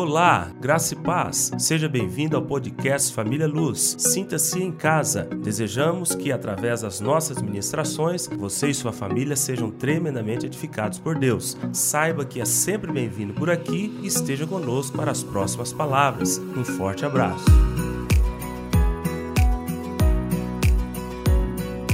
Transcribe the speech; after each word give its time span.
Olá, 0.00 0.48
graça 0.60 0.94
e 0.94 0.96
paz. 0.96 1.50
Seja 1.58 1.88
bem-vindo 1.88 2.36
ao 2.36 2.42
podcast 2.42 3.12
Família 3.12 3.48
Luz. 3.48 3.96
Sinta-se 3.98 4.62
em 4.62 4.70
casa. 4.70 5.24
Desejamos 5.24 6.14
que, 6.14 6.30
através 6.30 6.82
das 6.82 7.00
nossas 7.00 7.42
ministrações, 7.42 8.28
você 8.28 8.68
e 8.68 8.74
sua 8.74 8.92
família 8.92 9.34
sejam 9.34 9.72
tremendamente 9.72 10.46
edificados 10.46 11.00
por 11.00 11.18
Deus. 11.18 11.56
Saiba 11.72 12.24
que 12.24 12.40
é 12.40 12.44
sempre 12.44 12.92
bem-vindo 12.92 13.34
por 13.34 13.50
aqui 13.50 13.92
e 14.00 14.06
esteja 14.06 14.46
conosco 14.46 14.96
para 14.96 15.10
as 15.10 15.24
próximas 15.24 15.72
palavras. 15.72 16.38
Um 16.38 16.64
forte 16.64 17.04
abraço. 17.04 17.44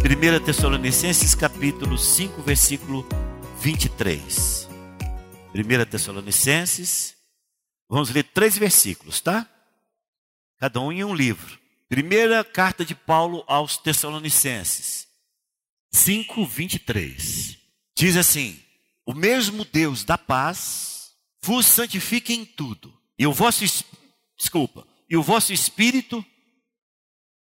1 0.05 0.45
Tessalonicenses 0.45 1.34
capítulo 1.34 1.96
5, 1.96 2.43
versículo 2.43 3.07
23. 3.62 4.68
1 5.55 5.84
Tessalonicenses 5.91 7.13
Vamos 7.88 8.11
ler 8.11 8.24
três 8.24 8.56
versículos, 8.56 9.20
tá? 9.20 9.48
Cada 10.59 10.80
um 10.80 10.91
em 10.91 11.05
um 11.05 11.15
livro. 11.15 11.59
Primeira 11.88 12.42
carta 12.42 12.84
de 12.84 12.95
Paulo 12.95 13.45
aos 13.47 13.77
Tessalonicenses, 13.77 15.06
5, 15.92 16.45
23. 16.47 17.59
Diz 17.97 18.16
assim: 18.16 18.61
O 19.05 19.15
mesmo 19.15 19.65
Deus 19.65 20.02
da 20.02 20.19
paz 20.19 21.15
vos 21.42 21.66
santifique 21.66 22.33
em 22.33 22.45
tudo, 22.45 22.98
e 23.19 23.27
o 23.27 23.33
vosso, 23.33 23.65
desculpa, 24.37 24.87
e 25.09 25.16
o 25.16 25.23
vosso 25.23 25.53
espírito, 25.53 26.25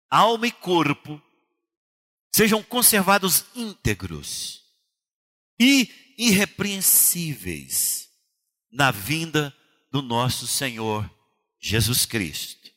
alma 0.09 0.45
e 0.47 0.51
corpo 0.51 1.21
sejam 2.31 2.61
conservados 2.61 3.45
íntegros 3.55 4.63
e 5.59 6.13
irrepreensíveis 6.17 8.09
na 8.71 8.91
vinda 8.91 9.55
do 9.91 10.01
nosso 10.01 10.47
Senhor 10.47 11.09
Jesus 11.59 12.05
Cristo. 12.05 12.71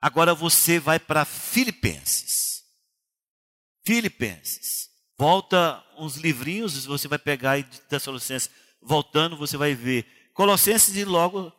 Agora 0.00 0.34
você 0.34 0.78
vai 0.78 0.98
para 0.98 1.24
Filipenses. 1.24 2.64
Filipenses. 3.84 4.90
Volta 5.18 5.84
uns 5.96 6.16
livrinhos, 6.16 6.84
você 6.84 7.06
vai 7.06 7.18
pegar 7.18 7.52
aí 7.52 7.62
de 7.62 7.80
Tessalonicenses. 7.82 8.50
Voltando, 8.80 9.36
você 9.36 9.56
vai 9.56 9.74
ver 9.74 10.06
Colossenses 10.34 10.96
e 10.96 11.04
logo 11.04 11.52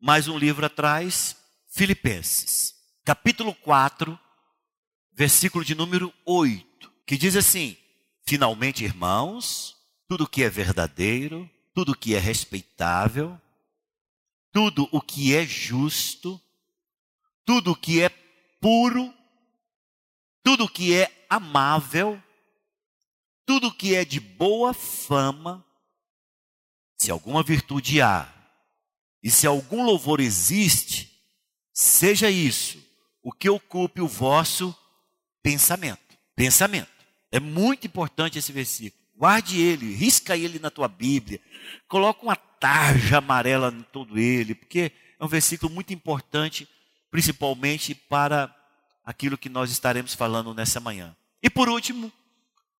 mais 0.00 0.28
um 0.28 0.38
livro 0.38 0.64
atrás, 0.64 1.36
Filipenses. 1.68 2.72
Capítulo 3.04 3.52
4, 3.52 4.18
versículo 5.12 5.64
de 5.64 5.74
número 5.74 6.14
8, 6.24 6.92
que 7.04 7.18
diz 7.18 7.34
assim: 7.34 7.76
Finalmente, 8.24 8.84
irmãos, 8.84 9.76
tudo 10.08 10.28
que 10.28 10.44
é 10.44 10.48
verdadeiro, 10.48 11.50
tudo 11.74 11.96
que 11.96 12.14
é 12.14 12.18
respeitável, 12.20 13.38
tudo 14.54 14.88
o 14.92 15.00
que 15.00 15.34
é 15.34 15.44
justo, 15.44 16.40
tudo 17.44 17.72
o 17.72 17.76
que 17.76 18.00
é 18.00 18.08
puro, 18.60 19.12
tudo 20.44 20.64
o 20.64 20.68
que 20.68 20.94
é 20.94 21.26
amável, 21.28 22.22
tudo 23.44 23.66
o 23.66 23.74
que 23.74 23.96
é 23.96 24.04
de 24.04 24.20
boa 24.20 24.72
fama, 24.72 25.66
se 26.96 27.10
alguma 27.10 27.42
virtude 27.42 28.00
há 28.00 28.32
e 29.20 29.28
se 29.28 29.44
algum 29.44 29.84
louvor 29.84 30.20
existe, 30.20 31.20
seja 31.72 32.30
isso 32.30 32.80
o 33.24 33.32
que 33.32 33.50
ocupe 33.50 34.00
o 34.00 34.06
vosso 34.06 34.72
pensamento. 35.42 36.16
Pensamento. 36.36 36.90
É 37.32 37.40
muito 37.40 37.88
importante 37.88 38.38
esse 38.38 38.52
versículo. 38.52 39.02
Guarde 39.16 39.60
ele, 39.60 39.94
risca 39.94 40.36
ele 40.36 40.60
na 40.60 40.70
tua 40.70 40.86
Bíblia. 40.86 41.40
Coloca 41.88 42.22
uma 42.22 42.36
tarja 42.64 43.18
amarela 43.18 43.68
em 43.68 43.82
todo 43.82 44.18
ele, 44.18 44.54
porque 44.54 44.90
é 45.20 45.22
um 45.22 45.28
versículo 45.28 45.70
muito 45.70 45.92
importante, 45.92 46.66
principalmente 47.10 47.94
para 47.94 48.56
aquilo 49.04 49.36
que 49.36 49.50
nós 49.50 49.70
estaremos 49.70 50.14
falando 50.14 50.54
nessa 50.54 50.80
manhã. 50.80 51.14
E 51.42 51.50
por 51.50 51.68
último, 51.68 52.10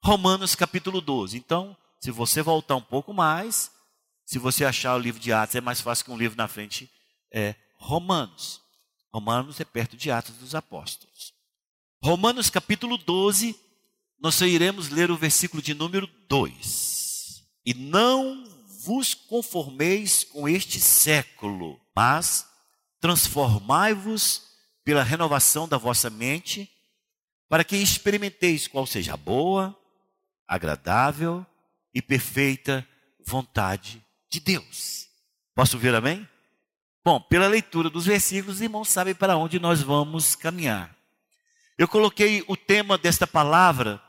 Romanos 0.03 0.55
capítulo 0.55 1.03
12. 1.03 1.37
Então, 1.37 1.77
se 2.01 2.11
você 2.11 2.41
voltar 2.41 2.77
um 2.77 2.81
pouco 2.81 3.13
mais, 3.13 3.71
se 4.25 4.39
você 4.39 4.65
achar 4.65 4.95
o 4.95 4.99
livro 4.99 5.21
de 5.21 5.35
Atos, 5.35 5.55
é 5.55 5.61
mais 5.61 5.83
fácil 5.83 6.07
que 6.07 6.11
um 6.11 6.17
livro 6.17 6.39
na 6.39 6.49
frente, 6.49 6.91
é 7.31 7.55
Romanos. 7.77 8.63
Romanos 9.13 9.61
é 9.61 9.67
perto 9.67 9.99
de 9.99 10.11
Atos 10.11 10.35
dos 10.37 10.55
Apóstolos. 10.55 11.35
Romanos 12.03 12.49
capítulo 12.49 12.97
12, 12.97 13.55
nós 14.19 14.41
iremos 14.41 14.89
ler 14.89 15.11
o 15.11 15.17
versículo 15.19 15.63
de 15.63 15.75
número 15.75 16.07
2. 16.27 17.45
E 17.67 17.75
não 17.75 18.54
vos 18.85 19.15
conformeis 19.15 20.25
com 20.25 20.49
este 20.49 20.81
século, 20.81 21.81
mas 21.95 22.47
transformai-vos 23.01 24.43
pela 24.85 25.03
renovação 25.03 25.67
da 25.67 25.79
vossa 25.79 26.11
mente, 26.11 26.71
para 27.49 27.65
que 27.65 27.77
experimenteis 27.77 28.67
qual 28.69 28.87
seja 28.87 29.15
a 29.15 29.17
boa, 29.17 29.77
agradável 30.47 31.45
e 31.95 32.03
perfeita 32.03 32.87
vontade 33.25 34.05
de 34.31 34.41
Deus. 34.41 35.09
Posso 35.55 35.79
ver 35.79 35.95
amém? 35.95 36.29
Bom, 37.05 37.21
pela 37.21 37.47
leitura 37.47 37.89
dos 37.89 38.07
versículos, 38.07 38.57
os 38.57 38.63
irmãos 38.63 38.89
sabem 38.89 39.15
para 39.15 39.37
onde 39.37 39.59
nós 39.59 39.83
vamos 39.83 40.35
caminhar. 40.35 40.95
Eu 41.77 41.89
coloquei 41.89 42.45
o 42.49 42.57
tema 42.57 42.97
desta 42.97 43.27
palavra 43.27 44.03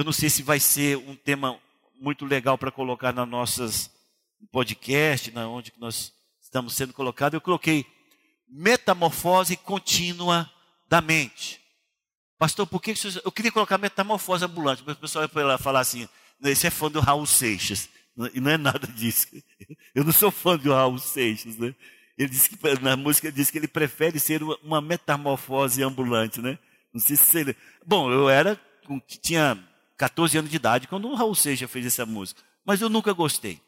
eu 0.00 0.04
não 0.04 0.12
sei 0.12 0.30
se 0.30 0.42
vai 0.42 0.60
ser 0.60 0.96
um 0.96 1.16
tema 1.16 1.58
muito 2.00 2.24
legal 2.24 2.56
para 2.56 2.70
colocar 2.70 3.12
nas 3.12 3.28
nossas 3.28 3.90
podcast, 4.48 5.30
na 5.32 5.48
onde 5.48 5.72
nós 5.78 6.12
estamos 6.40 6.74
sendo 6.74 6.92
colocados. 6.92 7.34
Eu 7.34 7.40
coloquei 7.40 7.86
metamorfose 8.48 9.56
contínua 9.56 10.50
da 10.88 11.00
mente. 11.00 11.60
Pastor, 12.38 12.66
por 12.66 12.80
que 12.80 12.94
eu 13.24 13.30
queria 13.30 13.52
colocar 13.52 13.78
metamorfose 13.78 14.44
ambulante? 14.44 14.82
Mas 14.86 14.96
o 14.96 15.00
pessoal 15.00 15.28
vai 15.28 15.58
falar 15.58 15.80
assim: 15.80 16.08
esse 16.42 16.66
é 16.66 16.70
fã 16.70 16.90
do 16.90 17.00
Raul 17.00 17.26
Seixas. 17.26 17.88
E 18.34 18.40
não 18.40 18.50
é 18.50 18.56
nada 18.56 18.86
disso. 18.94 19.26
Eu 19.94 20.04
não 20.04 20.12
sou 20.12 20.30
fã 20.30 20.56
do 20.56 20.72
Raul 20.72 20.98
Seixas, 20.98 21.56
né? 21.56 21.74
Ele 22.18 22.28
disse 22.28 22.50
que 22.50 22.80
na 22.80 22.96
música 22.96 23.30
diz 23.32 23.50
que 23.50 23.58
ele 23.58 23.68
prefere 23.68 24.18
ser 24.18 24.42
uma 24.62 24.80
metamorfose 24.80 25.82
ambulante, 25.82 26.40
né? 26.40 26.58
Não 26.92 27.00
sei 27.00 27.16
se 27.16 27.38
ele. 27.38 27.56
Bom, 27.86 28.10
eu 28.10 28.28
era 28.28 28.60
tinha 29.20 29.56
14 29.96 30.38
anos 30.38 30.50
de 30.50 30.56
idade, 30.56 30.88
quando 30.88 31.08
o 31.08 31.14
Raul 31.14 31.34
Seixas 31.34 31.70
fez 31.70 31.86
essa 31.86 32.04
música. 32.04 32.42
Mas 32.64 32.80
eu 32.80 32.88
nunca 32.88 33.12
gostei. 33.12 33.60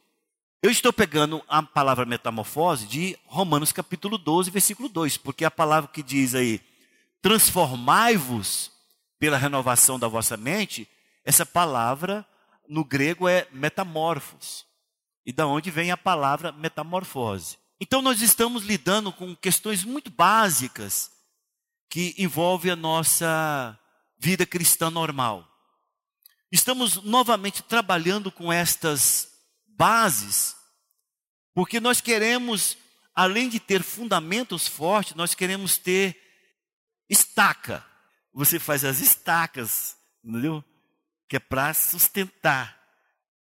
Eu 0.62 0.71
estou 0.71 0.93
pegando 0.93 1.43
a 1.49 1.61
palavra 1.61 2.06
metamorfose 2.06 2.87
de 2.87 3.19
Romanos 3.27 3.73
capítulo 3.73 4.17
12, 4.17 4.49
versículo 4.49 4.89
2, 4.89 5.17
porque 5.17 5.45
a 5.45 5.50
palavra 5.50 5.91
que 5.91 6.05
diz 6.05 6.37
aí, 6.37 6.61
transformai-vos 7.21 8.71
pela 9.19 9.37
renovação 9.37 9.99
da 9.99 10.06
vossa 10.06 10.37
mente, 10.37 10.89
essa 11.25 11.45
palavra 11.45 12.25
no 12.69 12.84
grego 12.84 13.28
é 13.28 13.49
metamorfos. 13.50 14.65
E 15.27 15.33
da 15.33 15.49
onde 15.49 15.69
vem 15.69 15.91
a 15.91 15.97
palavra 15.97 16.53
metamorfose? 16.53 17.59
Então 17.81 18.00
nós 18.00 18.23
estamos 18.23 18.62
lidando 18.62 19.12
com 19.12 19.34
questões 19.34 19.83
muito 19.83 20.12
básicas 20.12 21.11
que 21.91 22.15
envolvem 22.17 22.71
a 22.71 22.77
nossa 22.77 23.77
vida 24.17 24.47
cristã 24.47 24.93
normal. 24.93 25.44
Estamos 26.53 27.03
novamente 27.03 27.65
trabalhando 27.65 28.31
com 28.31 28.53
estas 28.53 29.31
bases, 29.77 30.56
porque 31.55 31.81
nós 31.81 32.00
queremos, 32.00 32.77
além 33.15 33.49
de 33.49 33.60
ter 33.60 33.83
fundamentos 33.83 34.66
fortes, 34.66 35.15
nós 35.15 35.34
queremos 35.34 35.77
ter 35.78 36.16
estaca. 37.09 37.84
Você 38.32 38.59
faz 38.59 38.84
as 38.84 39.00
estacas, 39.00 39.97
entendeu? 40.25 40.65
Que 41.28 41.37
é 41.37 41.41
para 41.41 41.75
sustentar. 41.75 42.81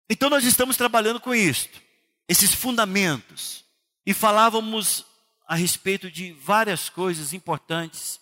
Então 0.09 0.29
nós 0.29 0.45
estamos 0.45 0.77
trabalhando 0.77 1.21
com 1.21 1.35
isto, 1.35 1.81
esses 2.29 2.53
fundamentos. 2.53 3.65
E 4.05 4.13
falávamos 4.13 5.05
a 5.47 5.55
respeito 5.55 6.11
de 6.11 6.33
várias 6.33 6.89
coisas 6.89 7.33
importantes 7.33 8.21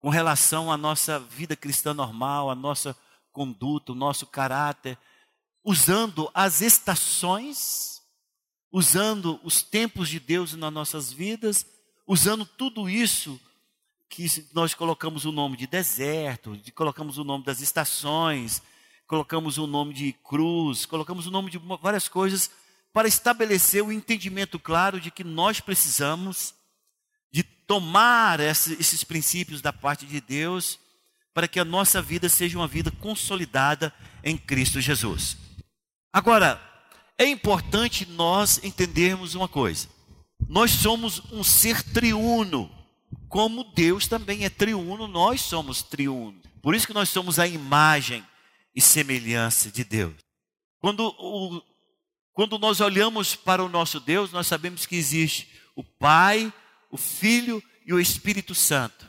com 0.00 0.08
relação 0.08 0.70
à 0.70 0.76
nossa 0.76 1.18
vida 1.18 1.56
cristã 1.56 1.92
normal, 1.92 2.50
à 2.50 2.54
nossa 2.54 2.96
conduta, 3.32 3.92
o 3.92 3.96
nosso 3.96 4.26
caráter, 4.26 4.98
usando 5.68 6.30
as 6.32 6.62
estações, 6.62 8.00
usando 8.72 9.38
os 9.44 9.60
tempos 9.60 10.08
de 10.08 10.18
Deus 10.18 10.54
nas 10.54 10.72
nossas 10.72 11.12
vidas, 11.12 11.66
usando 12.06 12.46
tudo 12.46 12.88
isso 12.88 13.38
que 14.08 14.26
nós 14.54 14.72
colocamos 14.72 15.26
o 15.26 15.30
nome 15.30 15.58
de 15.58 15.66
deserto, 15.66 16.58
colocamos 16.74 17.18
o 17.18 17.24
nome 17.24 17.44
das 17.44 17.60
estações, 17.60 18.62
colocamos 19.06 19.58
o 19.58 19.66
nome 19.66 19.92
de 19.92 20.14
cruz, 20.24 20.86
colocamos 20.86 21.26
o 21.26 21.30
nome 21.30 21.50
de 21.50 21.58
várias 21.82 22.08
coisas 22.08 22.50
para 22.90 23.06
estabelecer 23.06 23.84
o 23.84 23.92
entendimento 23.92 24.58
claro 24.58 24.98
de 24.98 25.10
que 25.10 25.22
nós 25.22 25.60
precisamos 25.60 26.54
de 27.30 27.42
tomar 27.42 28.40
esses 28.40 29.04
princípios 29.04 29.60
da 29.60 29.70
parte 29.70 30.06
de 30.06 30.18
Deus 30.18 30.78
para 31.34 31.46
que 31.46 31.60
a 31.60 31.64
nossa 31.64 32.00
vida 32.00 32.26
seja 32.26 32.56
uma 32.56 32.66
vida 32.66 32.90
consolidada 32.90 33.92
em 34.24 34.38
Cristo 34.38 34.80
Jesus. 34.80 35.47
Agora, 36.18 36.60
é 37.16 37.28
importante 37.28 38.04
nós 38.04 38.58
entendermos 38.64 39.36
uma 39.36 39.46
coisa. 39.46 39.86
Nós 40.48 40.72
somos 40.72 41.22
um 41.30 41.44
ser 41.44 41.80
triuno. 41.80 42.68
Como 43.28 43.62
Deus 43.72 44.08
também 44.08 44.44
é 44.44 44.50
triuno, 44.50 45.06
nós 45.06 45.40
somos 45.40 45.80
triuno. 45.80 46.42
Por 46.60 46.74
isso 46.74 46.88
que 46.88 46.92
nós 46.92 47.08
somos 47.08 47.38
a 47.38 47.46
imagem 47.46 48.26
e 48.74 48.80
semelhança 48.80 49.70
de 49.70 49.84
Deus. 49.84 50.16
Quando, 50.80 51.06
o, 51.20 51.62
quando 52.32 52.58
nós 52.58 52.80
olhamos 52.80 53.36
para 53.36 53.62
o 53.62 53.68
nosso 53.68 54.00
Deus, 54.00 54.32
nós 54.32 54.48
sabemos 54.48 54.86
que 54.86 54.96
existe 54.96 55.48
o 55.76 55.84
Pai, 55.84 56.52
o 56.90 56.96
Filho 56.96 57.62
e 57.86 57.92
o 57.92 58.00
Espírito 58.00 58.56
Santo. 58.56 59.08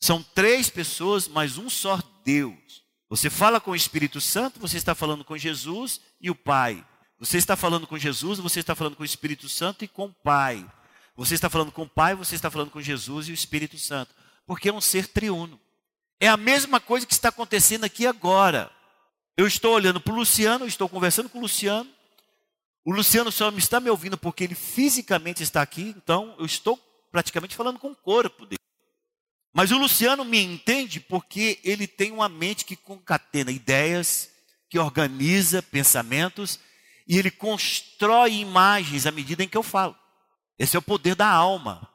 São 0.00 0.22
três 0.22 0.70
pessoas, 0.70 1.26
mas 1.26 1.58
um 1.58 1.68
só 1.68 1.98
Deus. 2.24 2.83
Você 3.08 3.30
fala 3.30 3.60
com 3.60 3.72
o 3.72 3.76
Espírito 3.76 4.20
Santo, 4.20 4.58
você 4.58 4.76
está 4.76 4.94
falando 4.94 5.24
com 5.24 5.36
Jesus 5.36 6.00
e 6.20 6.30
o 6.30 6.34
Pai. 6.34 6.84
Você 7.18 7.38
está 7.38 7.56
falando 7.56 7.86
com 7.86 7.98
Jesus, 7.98 8.38
você 8.38 8.60
está 8.60 8.74
falando 8.74 8.96
com 8.96 9.02
o 9.02 9.06
Espírito 9.06 9.48
Santo 9.48 9.84
e 9.84 9.88
com 9.88 10.06
o 10.06 10.12
Pai. 10.12 10.66
Você 11.16 11.34
está 11.34 11.48
falando 11.48 11.70
com 11.70 11.82
o 11.82 11.88
Pai, 11.88 12.14
você 12.14 12.34
está 12.34 12.50
falando 12.50 12.70
com 12.70 12.80
Jesus 12.80 13.28
e 13.28 13.30
o 13.30 13.34
Espírito 13.34 13.78
Santo. 13.78 14.14
Porque 14.46 14.68
é 14.68 14.72
um 14.72 14.80
ser 14.80 15.06
triuno. 15.06 15.60
É 16.18 16.28
a 16.28 16.36
mesma 16.36 16.80
coisa 16.80 17.06
que 17.06 17.12
está 17.12 17.28
acontecendo 17.28 17.84
aqui 17.84 18.06
agora. 18.06 18.70
Eu 19.36 19.46
estou 19.46 19.74
olhando 19.74 20.00
para 20.00 20.12
o 20.12 20.16
Luciano, 20.16 20.66
estou 20.66 20.88
conversando 20.88 21.28
com 21.28 21.38
o 21.38 21.42
Luciano. 21.42 21.88
O 22.84 22.92
Luciano 22.92 23.32
só 23.32 23.50
me 23.50 23.58
está 23.58 23.80
me 23.80 23.90
ouvindo 23.90 24.18
porque 24.18 24.44
ele 24.44 24.54
fisicamente 24.54 25.42
está 25.42 25.62
aqui, 25.62 25.94
então 25.96 26.34
eu 26.38 26.44
estou 26.44 26.78
praticamente 27.10 27.56
falando 27.56 27.78
com 27.78 27.90
o 27.90 27.96
corpo 27.96 28.44
dele. 28.44 28.58
Mas 29.54 29.70
o 29.70 29.78
Luciano 29.78 30.24
me 30.24 30.42
entende 30.42 30.98
porque 30.98 31.60
ele 31.62 31.86
tem 31.86 32.10
uma 32.10 32.28
mente 32.28 32.64
que 32.64 32.74
concatena 32.74 33.52
ideias, 33.52 34.28
que 34.68 34.76
organiza 34.80 35.62
pensamentos 35.62 36.58
e 37.06 37.16
ele 37.16 37.30
constrói 37.30 38.34
imagens 38.34 39.06
à 39.06 39.12
medida 39.12 39.44
em 39.44 39.48
que 39.48 39.56
eu 39.56 39.62
falo. 39.62 39.96
Esse 40.58 40.74
é 40.74 40.78
o 40.78 40.82
poder 40.82 41.14
da 41.14 41.28
alma. 41.28 41.88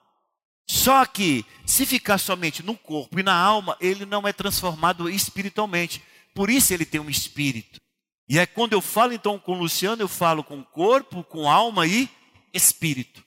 Só 0.70 1.06
que, 1.06 1.44
se 1.66 1.86
ficar 1.86 2.18
somente 2.18 2.64
no 2.64 2.78
corpo 2.78 3.20
e 3.20 3.24
na 3.24 3.36
alma, 3.36 3.76
ele 3.82 4.06
não 4.06 4.26
é 4.26 4.32
transformado 4.32 5.10
espiritualmente. 5.10 6.02
Por 6.34 6.50
isso 6.50 6.74
ele 6.74 6.86
tem 6.86 7.02
um 7.02 7.10
espírito. 7.10 7.82
E 8.30 8.40
é 8.40 8.46
quando 8.46 8.72
eu 8.72 8.80
falo 8.80 9.12
então 9.12 9.38
com 9.38 9.54
o 9.54 9.60
Luciano, 9.60 10.02
eu 10.02 10.08
falo 10.08 10.46
com 10.46 10.64
corpo, 10.64 11.24
com 11.26 11.50
alma 11.50 11.86
e 11.86 12.08
espírito. 12.54 13.22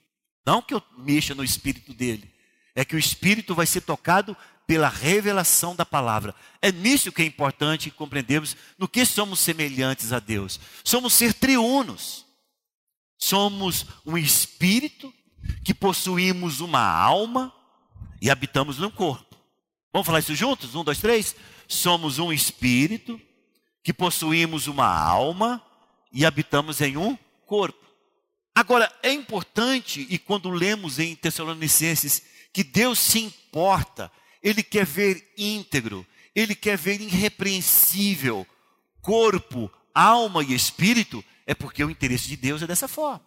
Não 0.46 0.62
que 0.62 0.72
eu 0.72 0.82
mexa 0.96 1.34
no 1.34 1.44
espírito 1.44 1.92
dele. 1.92 2.31
É 2.74 2.84
que 2.84 2.96
o 2.96 2.98
espírito 2.98 3.54
vai 3.54 3.66
ser 3.66 3.82
tocado 3.82 4.36
pela 4.66 4.88
revelação 4.88 5.74
da 5.76 5.84
palavra. 5.84 6.34
É 6.60 6.72
nisso 6.72 7.12
que 7.12 7.22
é 7.22 7.24
importante 7.26 7.90
compreendermos 7.90 8.56
no 8.78 8.88
que 8.88 9.04
somos 9.04 9.40
semelhantes 9.40 10.12
a 10.12 10.18
Deus. 10.18 10.58
Somos 10.84 11.12
ser 11.12 11.34
triunos. 11.34 12.24
Somos 13.18 13.86
um 14.04 14.16
espírito 14.16 15.12
que 15.64 15.74
possuímos 15.74 16.60
uma 16.60 16.80
alma 16.80 17.52
e 18.20 18.30
habitamos 18.30 18.78
num 18.78 18.90
corpo. 18.90 19.36
Vamos 19.92 20.06
falar 20.06 20.20
isso 20.20 20.34
juntos? 20.34 20.74
Um, 20.74 20.82
dois, 20.82 20.98
três. 20.98 21.36
Somos 21.68 22.18
um 22.18 22.32
espírito 22.32 23.20
que 23.82 23.92
possuímos 23.92 24.66
uma 24.66 24.86
alma 24.86 25.62
e 26.12 26.24
habitamos 26.24 26.80
em 26.80 26.96
um 26.96 27.16
corpo. 27.46 27.82
Agora, 28.54 28.92
é 29.02 29.10
importante, 29.12 30.06
e 30.10 30.18
quando 30.18 30.50
lemos 30.50 30.98
em 30.98 31.14
Tessalonicenses, 31.16 32.22
que 32.52 32.62
Deus 32.62 32.98
se 32.98 33.20
importa, 33.20 34.10
Ele 34.42 34.62
quer 34.62 34.84
ver 34.84 35.32
íntegro, 35.36 36.06
Ele 36.34 36.54
quer 36.54 36.76
ver 36.76 37.00
irrepreensível, 37.00 38.46
corpo, 39.00 39.70
alma 39.94 40.42
e 40.42 40.54
espírito, 40.54 41.24
é 41.46 41.54
porque 41.54 41.84
o 41.84 41.90
interesse 41.90 42.28
de 42.28 42.36
Deus 42.36 42.62
é 42.62 42.66
dessa 42.66 42.86
forma. 42.86 43.24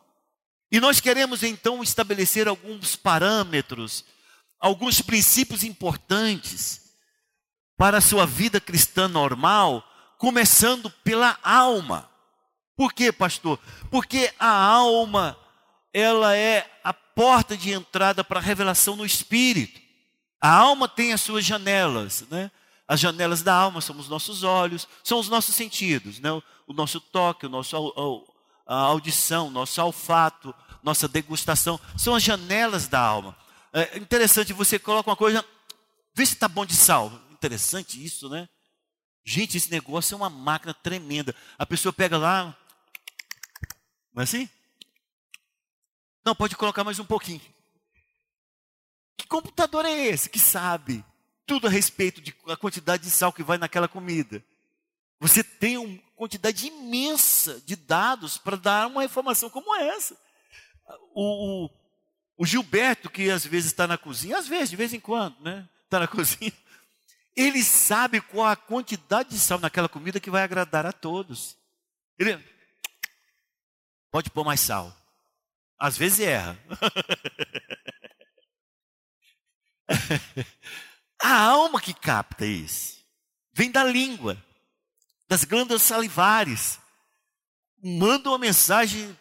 E 0.71 0.79
nós 0.79 0.99
queremos 0.99 1.43
então 1.43 1.83
estabelecer 1.83 2.47
alguns 2.47 2.95
parâmetros, 2.95 4.03
alguns 4.59 5.01
princípios 5.01 5.63
importantes 5.63 6.81
para 7.77 7.97
a 7.97 8.01
sua 8.01 8.25
vida 8.25 8.59
cristã 8.59 9.07
normal, 9.07 9.83
começando 10.17 10.89
pela 11.03 11.37
alma. 11.43 12.09
Por 12.75 12.93
quê, 12.93 13.11
pastor? 13.11 13.59
Porque 13.89 14.33
a 14.39 14.49
alma, 14.49 15.37
ela 15.95 16.35
é 16.35 16.69
a 16.83 16.93
porta 16.93 17.55
de 17.55 17.71
entrada 17.71 18.21
para 18.21 18.37
a 18.37 18.43
revelação 18.43 18.97
no 18.97 19.05
espírito. 19.05 19.79
A 20.41 20.53
alma 20.53 20.89
tem 20.89 21.13
as 21.13 21.21
suas 21.21 21.45
janelas, 21.45 22.25
né? 22.29 22.51
As 22.85 22.99
janelas 22.99 23.41
da 23.41 23.55
alma 23.55 23.79
são 23.79 23.97
os 23.97 24.09
nossos 24.09 24.43
olhos, 24.43 24.89
são 25.01 25.17
os 25.17 25.29
nossos 25.29 25.55
sentidos, 25.55 26.19
né? 26.19 26.29
O 26.67 26.73
nosso 26.73 26.99
toque, 26.99 27.45
o 27.45 27.49
nosso 27.49 28.25
a 28.67 28.75
audição, 28.75 29.49
nosso 29.49 29.81
olfato, 29.81 30.53
nossa 30.83 31.07
degustação, 31.07 31.79
são 31.97 32.13
as 32.13 32.21
janelas 32.21 32.89
da 32.89 32.99
alma. 32.99 33.33
É 33.71 33.97
interessante, 33.97 34.51
você 34.51 34.77
coloca 34.77 35.09
uma 35.09 35.15
coisa, 35.15 35.45
vê 36.13 36.25
se 36.25 36.33
está 36.33 36.49
bom 36.49 36.65
de 36.65 36.75
sal. 36.75 37.09
Interessante 37.31 38.03
isso, 38.03 38.27
né? 38.27 38.49
Gente, 39.23 39.55
esse 39.55 39.71
negócio 39.71 40.13
é 40.13 40.17
uma 40.17 40.29
máquina 40.29 40.73
tremenda. 40.73 41.33
A 41.57 41.65
pessoa 41.65 41.93
pega 41.93 42.17
lá, 42.17 42.53
não 44.13 44.19
é 44.19 44.23
assim? 44.25 44.49
Não, 46.25 46.33
pode 46.33 46.55
colocar 46.55 46.83
mais 46.83 46.97
um 46.97 47.05
pouquinho. 47.05 47.41
Que 49.15 49.27
computador 49.27 49.85
é 49.85 49.91
esse 49.91 50.27
que 50.27 50.39
sabe 50.39 51.05
tudo 51.45 51.67
a 51.67 51.69
respeito 51.69 52.19
da 52.47 52.57
quantidade 52.57 53.03
de 53.03 53.11
sal 53.11 53.31
que 53.31 53.43
vai 53.43 53.59
naquela 53.59 53.87
comida? 53.87 54.43
Você 55.19 55.43
tem 55.43 55.77
uma 55.77 56.01
quantidade 56.15 56.65
imensa 56.65 57.61
de 57.61 57.75
dados 57.75 58.39
para 58.39 58.57
dar 58.57 58.87
uma 58.87 59.05
informação 59.05 59.51
como 59.51 59.75
essa. 59.75 60.17
O, 61.13 61.65
o, 61.65 61.69
o, 62.37 62.45
Gilberto, 62.45 63.07
que 63.09 63.29
às 63.29 63.45
vezes 63.45 63.67
está 63.67 63.85
na 63.85 63.97
cozinha, 63.97 64.37
às 64.37 64.47
vezes, 64.47 64.71
de 64.71 64.75
vez 64.75 64.93
em 64.93 64.99
quando, 64.99 65.39
né? 65.41 65.69
Está 65.83 65.99
na 65.99 66.07
cozinha. 66.09 66.51
Ele 67.35 67.63
sabe 67.63 68.19
qual 68.19 68.47
a 68.47 68.55
quantidade 68.55 69.29
de 69.29 69.39
sal 69.39 69.59
naquela 69.59 69.87
comida 69.87 70.19
que 70.19 70.31
vai 70.31 70.41
agradar 70.41 70.87
a 70.87 70.91
todos. 70.91 71.55
Ele 72.17 72.43
pode 74.09 74.31
pôr 74.31 74.43
mais 74.43 74.59
sal. 74.59 75.04
Às 75.77 75.97
vezes 75.97 76.19
erra. 76.21 76.57
a 81.21 81.41
alma 81.41 81.81
que 81.81 81.93
capta 81.93 82.45
isso 82.45 82.95
vem 83.53 83.71
da 83.71 83.83
língua 83.83 84.37
das 85.27 85.43
glândulas 85.43 85.81
salivares. 85.81 86.79
Manda 87.81 88.29
uma 88.29 88.37
mensagem 88.37 89.17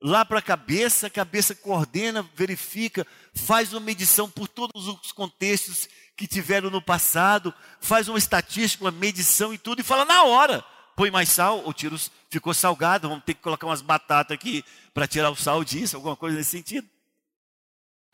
lá 0.00 0.24
para 0.24 0.38
a 0.38 0.42
cabeça, 0.42 1.06
a 1.06 1.10
cabeça 1.10 1.54
coordena, 1.54 2.28
verifica, 2.34 3.06
faz 3.34 3.72
uma 3.72 3.80
medição 3.80 4.28
por 4.28 4.46
todos 4.46 4.86
os 4.86 5.12
contextos 5.12 5.88
que 6.16 6.26
tiveram 6.26 6.70
no 6.70 6.82
passado, 6.82 7.52
faz 7.80 8.08
uma 8.08 8.18
estatística, 8.18 8.84
uma 8.84 8.90
medição 8.90 9.52
e 9.52 9.58
tudo, 9.58 9.80
e 9.80 9.84
fala 9.84 10.04
na 10.04 10.22
hora, 10.24 10.64
põe 10.96 11.10
mais 11.10 11.30
sal, 11.30 11.62
ou 11.64 11.72
tira 11.72 11.94
os, 11.94 12.10
ficou 12.30 12.54
salgado, 12.54 13.08
vamos 13.08 13.24
ter 13.24 13.34
que 13.34 13.42
colocar 13.42 13.66
umas 13.66 13.82
batatas 13.82 14.34
aqui 14.34 14.64
para 14.92 15.06
tirar 15.06 15.30
o 15.30 15.36
sal 15.36 15.64
disso, 15.64 15.96
alguma 15.96 16.16
coisa 16.16 16.36
nesse 16.36 16.50
sentido. 16.50 16.88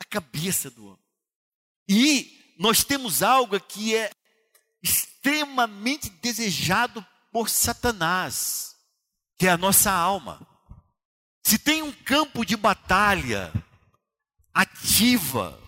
A 0.01 0.05
cabeça 0.05 0.71
do 0.71 0.87
homem. 0.87 0.99
E 1.89 2.55
nós 2.59 2.85
temos 2.85 3.23
algo 3.23 3.59
que 3.61 3.95
é 3.95 4.11
extremamente 4.83 6.09
desejado 6.09 7.05
por 7.33 7.49
Satanás, 7.49 8.77
que 9.39 9.47
é 9.47 9.51
a 9.51 9.59
nossa 9.59 9.91
alma. 9.91 10.47
Se 11.43 11.59
tem 11.59 11.83
um 11.83 11.93
campo 11.93 12.45
de 12.45 12.57
batalha 12.57 13.53
ativa 14.53 15.59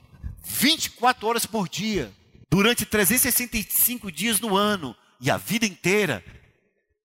24 0.42 1.26
horas 1.26 1.47
por 1.47 1.69
dia, 1.69 2.12
durante 2.50 2.85
365 2.85 4.12
dias 4.12 4.38
no 4.40 4.57
ano 4.57 4.95
e 5.21 5.31
a 5.31 5.37
vida 5.37 5.64
inteira, 5.64 6.23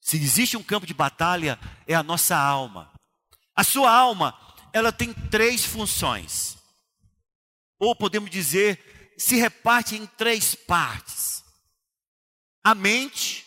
se 0.07 0.15
existe 0.15 0.55
um 0.55 0.63
campo 0.63 0.87
de 0.87 0.93
batalha, 0.93 1.59
é 1.85 1.93
a 1.93 2.01
nossa 2.01 2.33
alma. 2.33 2.89
A 3.53 3.61
sua 3.61 3.91
alma, 3.91 4.33
ela 4.71 4.89
tem 4.89 5.13
três 5.13 5.65
funções. 5.65 6.57
Ou 7.77 7.93
podemos 7.93 8.29
dizer, 8.29 9.13
se 9.17 9.35
reparte 9.35 9.97
em 9.97 10.05
três 10.05 10.55
partes: 10.55 11.43
a 12.63 12.73
mente, 12.73 13.45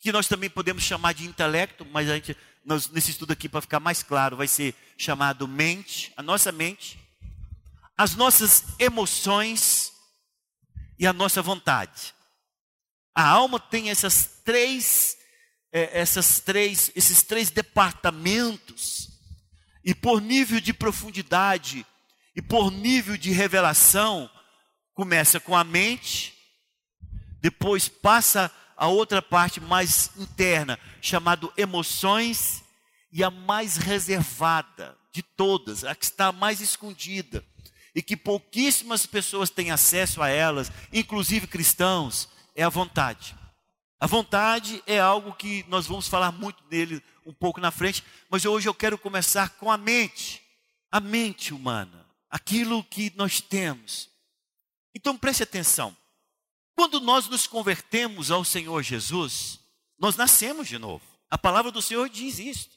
que 0.00 0.12
nós 0.12 0.28
também 0.28 0.50
podemos 0.50 0.82
chamar 0.82 1.14
de 1.14 1.24
intelecto, 1.24 1.82
mas 1.86 2.10
a 2.10 2.16
gente, 2.16 2.36
nós, 2.62 2.90
nesse 2.90 3.12
estudo 3.12 3.32
aqui, 3.32 3.48
para 3.48 3.62
ficar 3.62 3.80
mais 3.80 4.02
claro, 4.02 4.36
vai 4.36 4.46
ser 4.46 4.74
chamado 4.98 5.48
mente, 5.48 6.12
a 6.14 6.22
nossa 6.22 6.52
mente, 6.52 7.00
as 7.96 8.14
nossas 8.14 8.64
emoções 8.78 9.94
e 10.98 11.06
a 11.06 11.12
nossa 11.14 11.40
vontade. 11.40 12.14
A 13.14 13.26
alma 13.26 13.58
tem 13.58 13.88
essas 13.88 14.42
três, 14.44 15.16
é, 15.74 15.90
essas 15.92 16.38
três, 16.38 16.92
esses 16.94 17.24
três 17.24 17.50
departamentos, 17.50 19.10
e 19.84 19.92
por 19.92 20.22
nível 20.22 20.60
de 20.60 20.72
profundidade 20.72 21.84
e 22.36 22.40
por 22.40 22.70
nível 22.70 23.16
de 23.16 23.32
revelação, 23.32 24.30
começa 24.94 25.40
com 25.40 25.56
a 25.56 25.64
mente, 25.64 26.32
depois 27.40 27.88
passa 27.88 28.50
a 28.76 28.86
outra 28.86 29.20
parte 29.20 29.60
mais 29.60 30.10
interna, 30.16 30.78
chamado 31.02 31.52
emoções, 31.56 32.62
e 33.12 33.22
a 33.22 33.30
mais 33.30 33.76
reservada, 33.76 34.96
de 35.12 35.22
todas, 35.22 35.84
a 35.84 35.94
que 35.94 36.04
está 36.04 36.32
mais 36.32 36.60
escondida, 36.60 37.44
e 37.94 38.02
que 38.02 38.16
pouquíssimas 38.16 39.06
pessoas 39.06 39.50
têm 39.50 39.72
acesso 39.72 40.22
a 40.22 40.28
elas, 40.28 40.70
inclusive 40.92 41.46
cristãos, 41.48 42.28
é 42.54 42.62
a 42.62 42.68
vontade. 42.68 43.36
A 44.04 44.06
vontade 44.06 44.82
é 44.86 45.00
algo 45.00 45.32
que 45.32 45.64
nós 45.66 45.86
vamos 45.86 46.06
falar 46.06 46.30
muito 46.30 46.62
dele 46.64 47.02
um 47.24 47.32
pouco 47.32 47.58
na 47.58 47.70
frente, 47.70 48.04
mas 48.28 48.44
hoje 48.44 48.68
eu 48.68 48.74
quero 48.74 48.98
começar 48.98 49.56
com 49.56 49.72
a 49.72 49.78
mente, 49.78 50.42
a 50.92 51.00
mente 51.00 51.54
humana, 51.54 52.06
aquilo 52.28 52.84
que 52.84 53.10
nós 53.16 53.40
temos. 53.40 54.10
Então 54.94 55.16
preste 55.16 55.42
atenção. 55.42 55.96
Quando 56.74 57.00
nós 57.00 57.28
nos 57.28 57.46
convertemos 57.46 58.30
ao 58.30 58.44
Senhor 58.44 58.82
Jesus, 58.82 59.58
nós 59.98 60.16
nascemos 60.16 60.68
de 60.68 60.76
novo. 60.76 61.02
A 61.30 61.38
palavra 61.38 61.72
do 61.72 61.80
Senhor 61.80 62.06
diz 62.10 62.38
isso. 62.38 62.68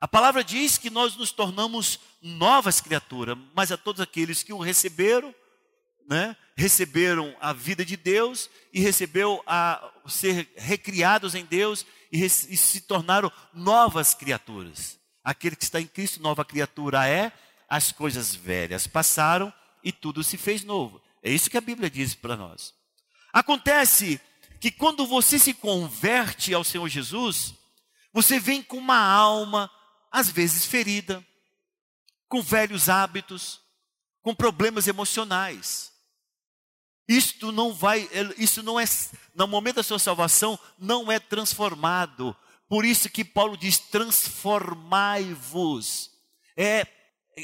A 0.00 0.08
palavra 0.08 0.42
diz 0.42 0.78
que 0.78 0.88
nós 0.88 1.14
nos 1.14 1.30
tornamos 1.30 2.00
novas 2.22 2.80
criaturas, 2.80 3.36
mas 3.54 3.70
a 3.70 3.76
todos 3.76 4.00
aqueles 4.00 4.42
que 4.42 4.54
o 4.54 4.58
receberam, 4.58 5.34
né, 6.10 6.36
receberam 6.56 7.36
a 7.40 7.52
vida 7.52 7.84
de 7.84 7.96
Deus 7.96 8.50
e 8.72 8.80
recebeu 8.80 9.40
a 9.46 9.92
ser 10.08 10.52
recriados 10.56 11.36
em 11.36 11.44
Deus 11.44 11.86
e, 12.10 12.24
e 12.24 12.28
se 12.28 12.80
tornaram 12.80 13.30
novas 13.54 14.12
criaturas. 14.12 14.98
Aquele 15.22 15.54
que 15.54 15.62
está 15.62 15.80
em 15.80 15.86
Cristo, 15.86 16.20
nova 16.20 16.44
criatura 16.44 17.08
é, 17.08 17.30
as 17.68 17.92
coisas 17.92 18.34
velhas 18.34 18.88
passaram 18.88 19.52
e 19.84 19.92
tudo 19.92 20.24
se 20.24 20.36
fez 20.36 20.64
novo. 20.64 21.00
É 21.22 21.30
isso 21.30 21.48
que 21.48 21.56
a 21.56 21.60
Bíblia 21.60 21.88
diz 21.88 22.12
para 22.12 22.36
nós. 22.36 22.74
Acontece 23.32 24.20
que 24.58 24.72
quando 24.72 25.06
você 25.06 25.38
se 25.38 25.54
converte 25.54 26.52
ao 26.52 26.64
Senhor 26.64 26.88
Jesus, 26.88 27.54
você 28.12 28.40
vem 28.40 28.64
com 28.64 28.78
uma 28.78 28.98
alma 28.98 29.70
às 30.10 30.28
vezes 30.28 30.66
ferida, 30.66 31.24
com 32.28 32.42
velhos 32.42 32.88
hábitos, 32.88 33.60
com 34.20 34.34
problemas 34.34 34.88
emocionais. 34.88 35.89
Isto 37.08 37.50
não 37.50 37.72
vai, 37.72 38.06
isso 38.36 38.62
não 38.62 38.78
é, 38.78 38.84
no 39.34 39.48
momento 39.48 39.76
da 39.76 39.82
sua 39.82 39.98
salvação, 39.98 40.58
não 40.78 41.10
é 41.10 41.18
transformado. 41.18 42.36
Por 42.68 42.84
isso 42.84 43.08
que 43.10 43.24
Paulo 43.24 43.56
diz: 43.56 43.78
transformai-vos. 43.78 46.10
É, 46.56 46.86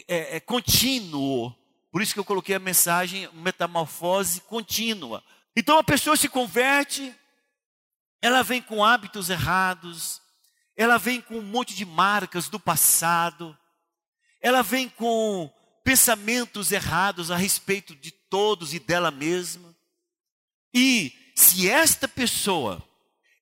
é, 0.07 0.37
é 0.37 0.41
contínuo. 0.41 1.53
Por 1.91 2.03
isso 2.03 2.13
que 2.13 2.21
eu 2.21 2.25
coloquei 2.25 2.55
a 2.55 2.61
mensagem 2.61 3.27
metamorfose 3.33 4.43
contínua. 4.43 5.25
Então 5.57 5.79
a 5.79 5.85
pessoa 5.85 6.17
se 6.17 6.29
converte, 6.29 7.15
ela 8.21 8.43
vem 8.43 8.61
com 8.61 8.85
hábitos 8.85 9.31
errados, 9.31 10.21
ela 10.77 10.99
vem 10.99 11.23
com 11.23 11.39
um 11.39 11.43
monte 11.43 11.75
de 11.75 11.87
marcas 11.87 12.51
do 12.51 12.61
passado, 12.61 13.57
ela 14.43 14.63
vem 14.63 14.91
com 14.91 15.51
pensamentos 15.83 16.71
errados 16.71 17.31
a 17.31 17.37
respeito 17.37 17.97
de 17.97 18.13
todos 18.37 18.75
e 18.75 18.79
dela 18.79 19.11
mesma. 19.11 19.75
E 20.75 21.11
se 21.35 21.71
esta 21.71 22.07
pessoa, 22.07 22.87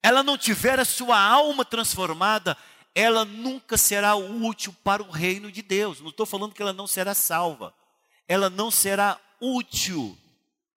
ela 0.00 0.22
não 0.22 0.38
tiver 0.38 0.78
a 0.78 0.84
sua 0.84 1.20
alma 1.20 1.64
transformada, 1.64 2.56
ela 2.94 3.24
nunca 3.24 3.76
será 3.76 4.14
útil 4.14 4.72
para 4.84 5.02
o 5.02 5.10
reino 5.10 5.50
de 5.50 5.62
Deus. 5.62 6.00
Não 6.00 6.10
estou 6.10 6.24
falando 6.24 6.54
que 6.54 6.62
ela 6.62 6.72
não 6.72 6.86
será 6.86 7.12
salva, 7.12 7.74
ela 8.28 8.48
não 8.48 8.70
será 8.70 9.18
útil 9.40 10.16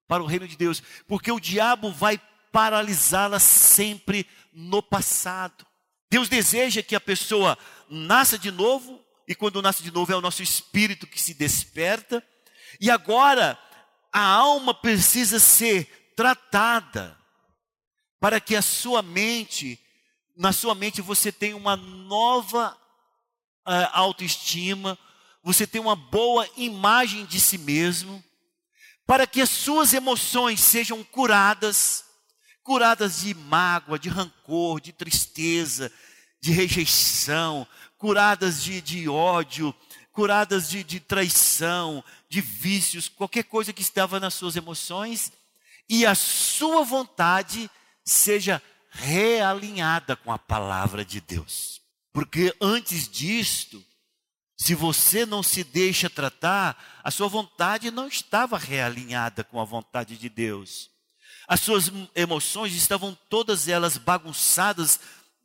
para 0.08 0.24
o 0.24 0.26
reino 0.26 0.48
de 0.48 0.58
Deus, 0.58 0.82
porque 1.08 1.32
o 1.32 1.40
diabo 1.40 1.92
vai 1.92 2.20
paralisá-la 2.52 3.38
sempre 3.38 4.26
no 4.52 4.82
passado. 4.82 5.64
Deus 6.10 6.28
deseja 6.28 6.82
que 6.82 6.96
a 6.96 7.00
pessoa 7.00 7.56
nasça 7.88 8.40
de 8.40 8.50
novo, 8.50 9.00
e 9.28 9.36
quando 9.36 9.62
nasce 9.62 9.84
de 9.84 9.92
novo 9.92 10.12
é 10.12 10.16
o 10.16 10.22
nosso 10.22 10.42
espírito 10.42 11.06
que 11.06 11.22
se 11.22 11.36
desperta, 11.36 12.24
e 12.82 12.90
agora 12.90 13.60
a 14.12 14.22
alma 14.22 14.74
precisa 14.74 15.40
ser 15.40 16.12
tratada, 16.16 17.18
para 18.20 18.40
que 18.40 18.56
a 18.56 18.62
sua 18.62 19.02
mente, 19.02 19.80
na 20.36 20.52
sua 20.52 20.74
mente 20.74 21.02
você 21.02 21.32
tenha 21.32 21.56
uma 21.56 21.76
nova 21.76 22.76
uh, 23.68 23.90
autoestima, 23.92 24.98
você 25.44 25.68
tenha 25.68 25.82
uma 25.82 25.96
boa 25.96 26.50
imagem 26.58 27.26
de 27.26 27.40
si 27.40 27.58
mesmo, 27.58 28.24
para 29.06 29.26
que 29.26 29.40
as 29.40 29.50
suas 29.50 29.94
emoções 29.94 30.60
sejam 30.60 31.04
curadas, 31.04 32.04
curadas 32.64 33.22
de 33.22 33.34
mágoa, 33.34 33.98
de 33.98 34.10
rancor, 34.10 34.82
de 34.82 34.92
tristeza, 34.92 35.92
de 36.42 36.52
rejeição, 36.52 37.66
curadas 37.98 38.64
de, 38.64 38.82
de 38.82 39.08
ódio, 39.08 39.74
curadas 40.12 40.70
de, 40.70 40.84
de 40.84 41.00
traição, 41.00 42.04
de 42.30 42.42
vícios, 42.42 43.08
qualquer 43.08 43.44
coisa 43.44 43.72
que 43.74 43.82
estava 43.82 44.20
nas 44.20 44.34
suas 44.34 44.56
emoções, 44.56 45.32
e 45.90 46.06
a 46.06 46.16
sua 46.16 46.84
vontade 46.84 47.70
seja 48.04 48.62
realinhada 48.90 50.16
com 50.16 50.32
a 50.32 50.40
palavra 50.40 51.06
de 51.06 51.22
Deus. 51.22 51.82
Porque 52.12 52.54
antes 52.60 53.08
disto, 53.08 53.84
se 54.58 54.74
você 54.74 55.26
não 55.26 55.44
se 55.44 55.64
deixa 55.64 56.10
tratar, 56.10 57.02
a 57.04 57.12
sua 57.12 57.28
vontade 57.28 57.92
não 57.92 58.08
estava 58.08 58.58
realinhada 58.58 59.44
com 59.44 59.62
a 59.62 59.66
vontade 59.66 60.18
de 60.18 60.28
Deus. 60.28 60.90
As 61.48 61.62
suas 61.62 61.92
emoções 62.16 62.74
estavam 62.74 63.16
todas 63.30 63.68
elas 63.68 63.98
bagunçadas, 63.98 65.00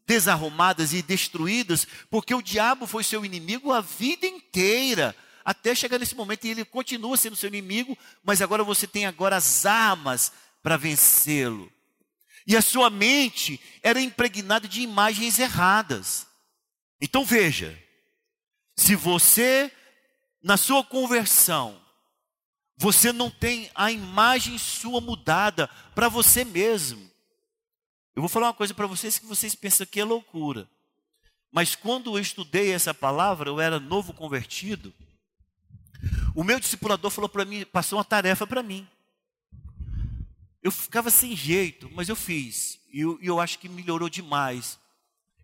desarrumadas 0.07 0.93
e 0.93 1.03
destruídas, 1.03 1.87
porque 2.11 2.35
o 2.35 2.43
diabo 2.43 2.87
foi 2.87 3.05
seu 3.05 3.25
inimigo 3.25 3.73
a 3.73 3.81
vida 3.81 4.27
inteira, 4.27 5.15
até 5.45 5.75
chegar 5.75 5.99
nesse 5.99 6.15
momento 6.15 6.45
e 6.45 6.51
ele 6.51 6.65
continua 6.65 7.17
sendo 7.17 7.37
seu 7.37 7.49
inimigo, 7.49 7.97
mas 8.23 8.41
agora 8.43 8.65
você 8.65 8.87
tem 8.87 9.07
agora 9.07 9.37
as 9.37 9.67
armas 9.67 10.33
para 10.63 10.77
vencê-lo. 10.77 11.73
E 12.47 12.57
a 12.57 12.63
sua 12.63 12.91
mente 12.91 13.61
era 13.83 14.01
impregnada 14.01 14.67
de 14.67 14.83
imagens 14.83 15.39
erradas. 15.39 16.27
Então 17.01 17.25
veja, 17.25 17.81
se 18.77 18.97
você 18.97 19.71
na 20.43 20.57
sua 20.57 20.83
conversão 20.83 21.83
você 22.83 23.13
não 23.13 23.31
tem 23.31 23.71
a 23.77 23.93
imagem 23.93 24.59
sua 24.59 25.01
mudada 25.01 25.69
para 25.95 26.09
você 26.09 26.45
mesmo. 26.45 27.09
Eu 28.15 28.21
vou 28.21 28.29
falar 28.29 28.49
uma 28.49 28.55
coisa 28.55 28.75
para 28.75 28.89
vocês 28.89 29.19
que 29.19 29.25
vocês 29.25 29.55
pensam 29.55 29.87
que 29.87 30.01
é 30.01 30.05
loucura. 30.05 30.69
Mas 31.51 31.77
quando 31.77 32.17
eu 32.17 32.21
estudei 32.21 32.73
essa 32.73 32.93
palavra, 32.93 33.49
eu 33.49 33.61
era 33.61 33.79
novo 33.79 34.13
convertido. 34.13 34.93
O 36.35 36.43
meu 36.43 36.59
discipulador 36.59 37.11
falou 37.11 37.29
para 37.29 37.45
mim, 37.45 37.65
passou 37.65 37.99
uma 37.99 38.05
tarefa 38.05 38.47
para 38.47 38.63
mim. 38.63 38.87
Eu 40.63 40.71
ficava 40.71 41.11
sem 41.11 41.35
jeito, 41.37 41.91
mas 41.93 42.09
eu 42.09 42.17
fiz. 42.17 42.79
E 42.93 43.01
eu, 43.01 43.19
eu, 43.21 43.41
acho 43.41 43.59
que 43.59 43.69
melhorou 43.69 44.09
demais. 44.09 44.79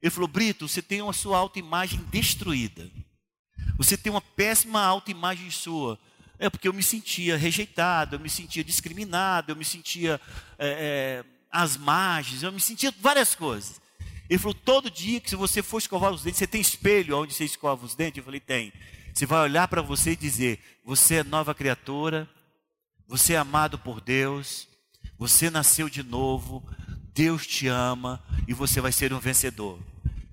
Ele 0.01 0.11
falou: 0.11 0.29
Brito, 0.29 0.69
você 0.69 0.81
tem 0.81 1.07
a 1.07 1.13
sua 1.13 1.39
autoimagem 1.39 2.01
destruída. 2.11 2.89
Você 3.77 3.97
tem 3.97 4.11
uma 4.11 4.21
péssima 4.21 4.81
autoimagem 4.83 5.51
sua. 5.51 5.99
É 6.39 6.49
porque 6.49 6.69
eu 6.69 6.73
me 6.73 6.85
sentia 6.85 7.37
rejeitado, 7.37 8.15
eu 8.15 8.21
me 8.21 8.31
sentia 8.31 8.63
discriminado, 8.63 9.51
eu 9.51 9.57
me 9.57 9.65
sentia 9.65 10.21
é, 10.57 10.69
é, 10.69 11.25
às 11.51 11.77
margens, 11.77 12.45
eu 12.45 12.53
me 12.53 12.61
sentia 12.61 12.95
várias 13.01 13.35
coisas. 13.35 13.81
Ele 14.31 14.39
falou: 14.39 14.55
todo 14.55 14.91
dia 14.91 15.21
que 15.21 15.29
se 15.29 15.37
você 15.37 15.63
for 15.63 15.79
escovar 15.79 16.13
os 16.13 16.23
dentes, 16.23 16.39
você 16.39 16.47
tem 16.47 16.61
espelho 16.61 17.19
onde 17.19 17.35
você 17.35 17.45
escova 17.45 17.85
os 17.85 17.97
dentes? 17.97 18.19
Eu 18.19 18.25
falei: 18.25 18.41
tem. 18.41 18.73
Você 19.19 19.27
vai 19.27 19.41
olhar 19.41 19.67
para 19.67 19.83
você 19.83 20.13
e 20.13 20.17
dizer: 20.17 20.61
você 20.85 21.17
é 21.17 21.25
nova 21.25 21.53
criatura, 21.53 22.31
você 23.05 23.33
é 23.33 23.37
amado 23.37 23.77
por 23.77 24.01
Deus, 24.01 24.69
você 25.19 25.51
nasceu 25.51 25.89
de 25.89 26.05
novo, 26.05 26.65
Deus 27.13 27.45
te 27.45 27.67
ama 27.67 28.23
e 28.47 28.55
você 28.55 28.81
vai 28.81 28.93
ser 28.93 29.13
um 29.13 29.19
vencedor. 29.19 29.81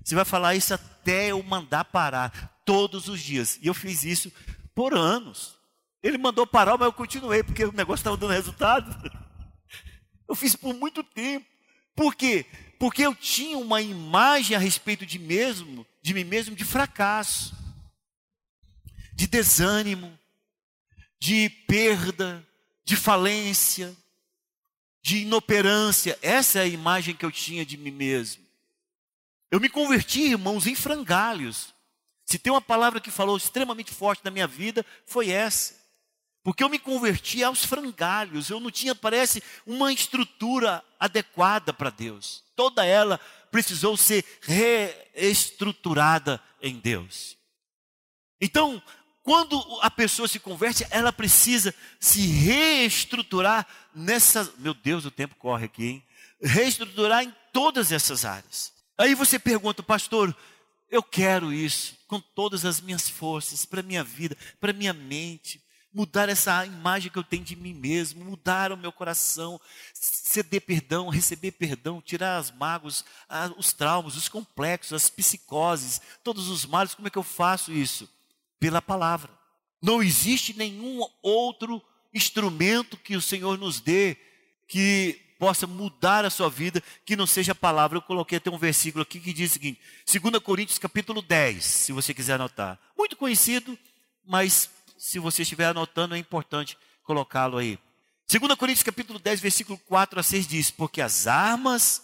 Você 0.04 0.14
vai 0.14 0.24
falar 0.24 0.54
isso 0.54 0.72
até 0.72 1.32
eu 1.32 1.42
mandar 1.42 1.86
parar, 1.86 2.60
todos 2.64 3.08
os 3.08 3.20
dias. 3.20 3.58
E 3.60 3.66
eu 3.66 3.74
fiz 3.74 4.04
isso 4.04 4.32
por 4.72 4.94
anos. 4.94 5.56
Ele 6.00 6.16
mandou 6.16 6.46
parar, 6.46 6.78
mas 6.78 6.86
eu 6.86 6.92
continuei, 6.92 7.42
porque 7.42 7.64
o 7.64 7.72
negócio 7.72 8.02
estava 8.02 8.16
dando 8.16 8.34
resultado. 8.34 9.10
Eu 10.28 10.34
fiz 10.34 10.56
por 10.56 10.74
muito 10.74 11.04
tempo. 11.04 11.46
Por 11.94 12.14
quê? 12.16 12.46
Porque 12.80 13.02
eu 13.02 13.14
tinha 13.14 13.56
uma 13.56 13.80
imagem 13.80 14.56
a 14.56 14.60
respeito 14.60 15.06
de 15.06 15.20
mesmo, 15.20 15.86
de 16.02 16.12
mim 16.12 16.24
mesmo, 16.24 16.56
de 16.56 16.64
fracasso, 16.64 17.54
de 19.16 19.26
desânimo, 19.26 20.16
de 21.18 21.48
perda, 21.66 22.46
de 22.84 22.94
falência, 22.94 23.96
de 25.00 25.22
inoperância. 25.22 26.18
Essa 26.20 26.58
é 26.58 26.62
a 26.62 26.66
imagem 26.66 27.16
que 27.16 27.24
eu 27.24 27.32
tinha 27.32 27.64
de 27.64 27.78
mim 27.78 27.90
mesmo. 27.90 28.44
Eu 29.50 29.58
me 29.58 29.70
converti, 29.70 30.20
irmãos, 30.20 30.66
em 30.66 30.74
frangalhos. 30.74 31.74
Se 32.26 32.38
tem 32.38 32.52
uma 32.52 32.60
palavra 32.60 33.00
que 33.00 33.10
falou 33.10 33.38
extremamente 33.38 33.90
forte 33.90 34.22
na 34.22 34.30
minha 34.30 34.46
vida, 34.46 34.84
foi 35.06 35.30
essa. 35.30 35.74
Porque 36.42 36.62
eu 36.62 36.68
me 36.68 36.78
converti 36.78 37.42
aos 37.42 37.64
frangalhos, 37.64 38.50
eu 38.50 38.60
não 38.60 38.70
tinha, 38.70 38.94
parece, 38.94 39.42
uma 39.64 39.92
estrutura 39.92 40.84
adequada 41.00 41.72
para 41.72 41.88
Deus. 41.88 42.44
Toda 42.54 42.84
ela 42.84 43.18
precisou 43.50 43.96
ser 43.96 44.24
reestruturada 44.42 46.40
em 46.60 46.78
Deus. 46.78 47.36
Então, 48.40 48.82
quando 49.26 49.60
a 49.82 49.90
pessoa 49.90 50.28
se 50.28 50.38
converte, 50.38 50.86
ela 50.88 51.12
precisa 51.12 51.74
se 51.98 52.20
reestruturar 52.20 53.66
nessa. 53.92 54.48
Meu 54.58 54.72
Deus, 54.72 55.04
o 55.04 55.10
tempo 55.10 55.34
corre 55.34 55.64
aqui, 55.64 55.84
hein? 55.84 56.04
Reestruturar 56.40 57.24
em 57.24 57.34
todas 57.52 57.90
essas 57.90 58.24
áreas. 58.24 58.72
Aí 58.96 59.16
você 59.16 59.36
pergunta, 59.36 59.82
pastor, 59.82 60.32
eu 60.88 61.02
quero 61.02 61.52
isso 61.52 61.96
com 62.06 62.20
todas 62.20 62.64
as 62.64 62.80
minhas 62.80 63.10
forças, 63.10 63.64
para 63.64 63.82
minha 63.82 64.04
vida, 64.04 64.36
para 64.60 64.72
minha 64.72 64.92
mente, 64.92 65.60
mudar 65.92 66.28
essa 66.28 66.64
imagem 66.64 67.10
que 67.10 67.18
eu 67.18 67.24
tenho 67.24 67.42
de 67.42 67.56
mim 67.56 67.74
mesmo, 67.74 68.24
mudar 68.24 68.70
o 68.70 68.76
meu 68.76 68.92
coração, 68.92 69.60
ceder 69.92 70.60
perdão, 70.60 71.08
receber 71.08 71.50
perdão, 71.50 72.00
tirar 72.00 72.36
as 72.36 72.52
mágoas, 72.52 73.04
os 73.56 73.72
traumas, 73.72 74.14
os 74.14 74.28
complexos, 74.28 74.92
as 74.92 75.10
psicoses, 75.10 76.00
todos 76.22 76.48
os 76.48 76.64
males. 76.64 76.94
Como 76.94 77.08
é 77.08 77.10
que 77.10 77.18
eu 77.18 77.24
faço 77.24 77.72
isso? 77.72 78.08
Pela 78.58 78.80
palavra. 78.80 79.30
Não 79.82 80.02
existe 80.02 80.56
nenhum 80.56 81.06
outro 81.22 81.82
instrumento 82.12 82.96
que 82.96 83.16
o 83.16 83.20
Senhor 83.20 83.58
nos 83.58 83.80
dê 83.80 84.16
que 84.66 85.20
possa 85.38 85.66
mudar 85.66 86.24
a 86.24 86.30
sua 86.30 86.48
vida, 86.48 86.82
que 87.04 87.16
não 87.16 87.26
seja 87.26 87.52
a 87.52 87.54
palavra. 87.54 87.98
Eu 87.98 88.02
coloquei 88.02 88.38
até 88.38 88.50
um 88.50 88.58
versículo 88.58 89.02
aqui 89.02 89.20
que 89.20 89.32
diz 89.32 89.50
o 89.50 89.52
seguinte: 89.54 89.80
2 90.10 90.42
Coríntios 90.42 90.78
capítulo 90.78 91.22
10, 91.22 91.64
se 91.64 91.92
você 91.92 92.14
quiser 92.14 92.34
anotar. 92.34 92.78
Muito 92.96 93.16
conhecido, 93.16 93.78
mas 94.26 94.70
se 94.96 95.18
você 95.18 95.42
estiver 95.42 95.66
anotando, 95.66 96.14
é 96.14 96.18
importante 96.18 96.76
colocá-lo 97.02 97.58
aí. 97.58 97.78
2 98.28 98.54
Coríntios 98.54 98.82
capítulo 98.82 99.18
10, 99.18 99.40
versículo 99.40 99.78
4 99.86 100.18
a 100.18 100.22
6 100.22 100.46
diz: 100.46 100.70
Porque 100.70 101.00
as 101.00 101.26
armas 101.26 102.02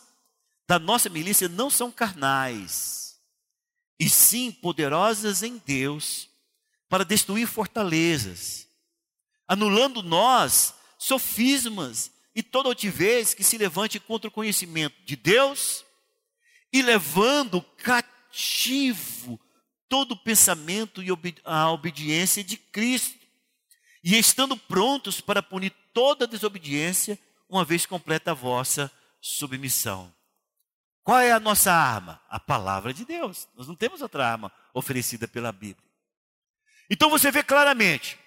da 0.69 0.79
nossa 0.79 1.09
milícia 1.09 1.49
não 1.49 1.69
são 1.69 1.91
carnais, 1.91 3.17
e 3.99 4.09
sim 4.09 4.53
poderosas 4.53 5.43
em 5.43 5.61
Deus 5.65 6.29
para 6.93 7.07
destruir 7.07 7.47
fortalezas, 7.47 8.69
anulando 9.49 10.03
nós 10.03 10.75
sofismas 10.99 12.13
e 12.35 12.43
toda 12.43 12.69
altivez 12.69 13.33
que 13.33 13.43
se 13.43 13.57
levante 13.57 13.99
contra 13.99 14.29
o 14.29 14.31
conhecimento 14.31 15.03
de 15.03 15.17
Deus 15.17 15.87
e 16.71 16.83
levando 16.83 17.63
cativo 17.79 19.41
todo 19.89 20.13
o 20.13 20.19
pensamento 20.19 21.03
e 21.03 21.09
a 21.47 21.71
obediência 21.71 22.45
de 22.45 22.59
Cristo, 22.59 23.19
e 24.05 24.19
estando 24.19 24.55
prontos 24.55 25.19
para 25.19 25.43
punir 25.43 25.73
toda 25.95 26.27
desobediência, 26.27 27.19
uma 27.49 27.65
vez 27.65 27.87
completa 27.87 28.33
a 28.33 28.35
vossa 28.35 28.93
submissão. 29.19 30.13
Qual 31.03 31.19
é 31.19 31.33
a 31.33 31.41
nossa 31.41 31.73
arma? 31.73 32.21
A 32.29 32.39
palavra 32.39 32.93
de 32.93 33.07
Deus. 33.07 33.49
Nós 33.57 33.67
não 33.67 33.75
temos 33.75 34.03
outra 34.03 34.31
arma 34.31 34.53
oferecida 34.75 35.27
pela 35.27 35.51
Bíblia. 35.51 35.92
Então 36.93 37.09
você 37.09 37.31
vê 37.31 37.43
claramente. 37.43 38.19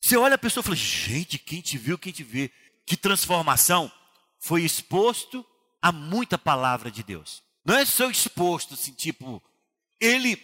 Você 0.00 0.16
olha 0.16 0.36
a 0.36 0.38
pessoa 0.38 0.62
e 0.62 0.64
fala: 0.64 0.76
gente, 0.76 1.38
quem 1.38 1.60
te 1.60 1.76
viu, 1.76 1.98
quem 1.98 2.12
te 2.12 2.22
vê 2.22 2.52
que 2.86 2.96
transformação 2.96 3.90
foi 4.38 4.62
exposto 4.62 5.44
a 5.82 5.90
muita 5.90 6.38
palavra 6.38 6.88
de 6.88 7.02
Deus. 7.02 7.42
Não 7.64 7.76
é 7.76 7.84
só 7.84 8.08
exposto 8.08 8.74
assim, 8.74 8.92
tipo, 8.92 9.42
ele 10.00 10.40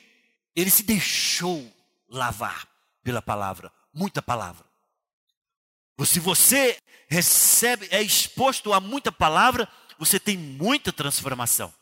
ele 0.57 0.71
se 0.71 0.83
deixou 0.83 1.73
lavar 2.09 2.69
pela 3.01 3.23
palavra, 3.23 3.73
muita 3.95 4.21
palavra. 4.21 4.67
Se 6.05 6.19
você 6.19 6.77
recebe, 7.07 7.87
é 7.93 8.03
exposto 8.03 8.73
a 8.73 8.81
muita 8.81 9.13
palavra, 9.13 9.69
você 10.01 10.19
tem 10.19 10.37
muita 10.37 10.93
transformação. 10.93 11.73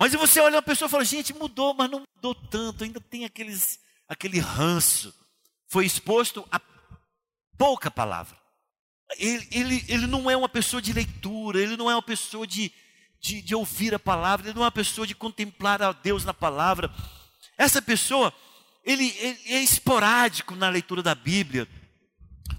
Mas 0.00 0.10
se 0.10 0.16
você 0.16 0.40
olha 0.40 0.56
uma 0.56 0.62
pessoa 0.62 0.88
e 0.88 0.90
fala, 0.90 1.04
gente, 1.04 1.32
mudou, 1.32 1.74
mas 1.74 1.88
não 1.88 2.02
mudou 2.16 2.34
tanto, 2.34 2.82
ainda 2.82 3.00
tem 3.00 3.24
aqueles, 3.24 3.78
aquele 4.08 4.38
ranço. 4.38 5.14
Foi 5.68 5.84
exposto 5.84 6.46
a 6.50 6.60
pouca 7.56 7.90
palavra 7.90 8.44
ele, 9.18 9.48
ele, 9.50 9.84
ele 9.88 10.06
não 10.06 10.30
é 10.30 10.36
uma 10.36 10.48
pessoa 10.48 10.80
de 10.80 10.92
leitura, 10.92 11.60
ele 11.60 11.76
não 11.76 11.90
é 11.90 11.94
uma 11.94 12.02
pessoa 12.02 12.46
de, 12.46 12.72
de, 13.20 13.42
de 13.42 13.54
ouvir 13.54 13.94
a 13.94 13.98
palavra, 13.98 14.46
ele 14.46 14.54
não 14.54 14.62
é 14.62 14.66
uma 14.66 14.72
pessoa 14.72 15.06
de 15.06 15.14
contemplar 15.14 15.82
a 15.82 15.92
Deus 15.92 16.24
na 16.24 16.34
palavra. 16.34 16.92
Essa 17.56 17.80
pessoa, 17.80 18.32
ele, 18.84 19.14
ele 19.18 19.38
é 19.46 19.62
esporádico 19.62 20.54
na 20.54 20.68
leitura 20.68 21.02
da 21.02 21.14
Bíblia. 21.14 21.68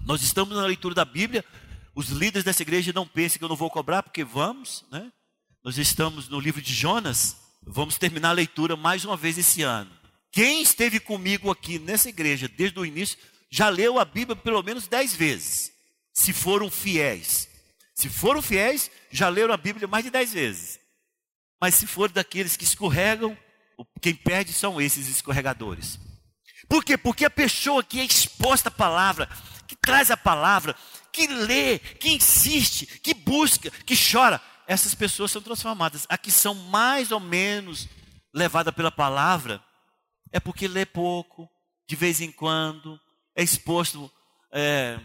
Nós 0.04 0.22
estamos 0.22 0.56
na 0.56 0.64
leitura 0.64 0.94
da 0.94 1.04
Bíblia, 1.04 1.44
os 1.94 2.08
líderes 2.08 2.44
dessa 2.44 2.62
igreja 2.62 2.92
não 2.92 3.06
pensem 3.06 3.38
que 3.38 3.44
eu 3.44 3.48
não 3.48 3.56
vou 3.56 3.70
cobrar, 3.70 4.02
porque 4.02 4.24
vamos, 4.24 4.84
né? 4.90 5.10
Nós 5.64 5.78
estamos 5.78 6.28
no 6.28 6.38
livro 6.38 6.62
de 6.62 6.72
Jonas, 6.72 7.36
vamos 7.62 7.98
terminar 7.98 8.30
a 8.30 8.32
leitura 8.32 8.76
mais 8.76 9.04
uma 9.04 9.16
vez 9.16 9.36
esse 9.36 9.62
ano. 9.62 9.90
Quem 10.36 10.60
esteve 10.60 11.00
comigo 11.00 11.50
aqui 11.50 11.78
nessa 11.78 12.10
igreja 12.10 12.46
desde 12.46 12.78
o 12.78 12.84
início, 12.84 13.16
já 13.48 13.70
leu 13.70 13.98
a 13.98 14.04
Bíblia 14.04 14.36
pelo 14.36 14.62
menos 14.62 14.86
dez 14.86 15.14
vezes 15.14 15.72
se 16.12 16.30
foram 16.30 16.70
fiéis. 16.70 17.48
Se 17.94 18.10
foram 18.10 18.42
fiéis, 18.42 18.90
já 19.10 19.30
leram 19.30 19.54
a 19.54 19.56
Bíblia 19.56 19.88
mais 19.88 20.04
de 20.04 20.10
dez 20.10 20.34
vezes. 20.34 20.78
Mas 21.58 21.74
se 21.76 21.86
for 21.86 22.10
daqueles 22.10 22.54
que 22.54 22.64
escorregam, 22.64 23.34
quem 24.02 24.14
perde 24.14 24.52
são 24.52 24.78
esses 24.78 25.08
escorregadores. 25.08 25.98
Por 26.68 26.84
quê? 26.84 26.98
Porque 26.98 27.24
a 27.24 27.30
pessoa 27.30 27.82
que 27.82 27.98
é 27.98 28.04
exposta 28.04 28.68
à 28.68 28.72
palavra, 28.72 29.30
que 29.66 29.74
traz 29.74 30.10
a 30.10 30.18
palavra, 30.18 30.76
que 31.10 31.26
lê, 31.26 31.78
que 31.78 32.10
insiste, 32.10 32.84
que 33.00 33.14
busca, 33.14 33.70
que 33.70 33.96
chora, 33.96 34.38
essas 34.66 34.94
pessoas 34.94 35.32
são 35.32 35.40
transformadas. 35.40 36.04
A 36.10 36.18
que 36.18 36.30
são 36.30 36.54
mais 36.54 37.10
ou 37.10 37.20
menos 37.20 37.88
levadas 38.34 38.74
pela 38.74 38.92
palavra, 38.92 39.64
é 40.32 40.40
porque 40.40 40.68
lê 40.68 40.84
pouco, 40.84 41.48
de 41.86 41.96
vez 41.96 42.20
em 42.20 42.30
quando, 42.30 43.00
é 43.34 43.42
exposto 43.42 44.10
é, 44.50 44.98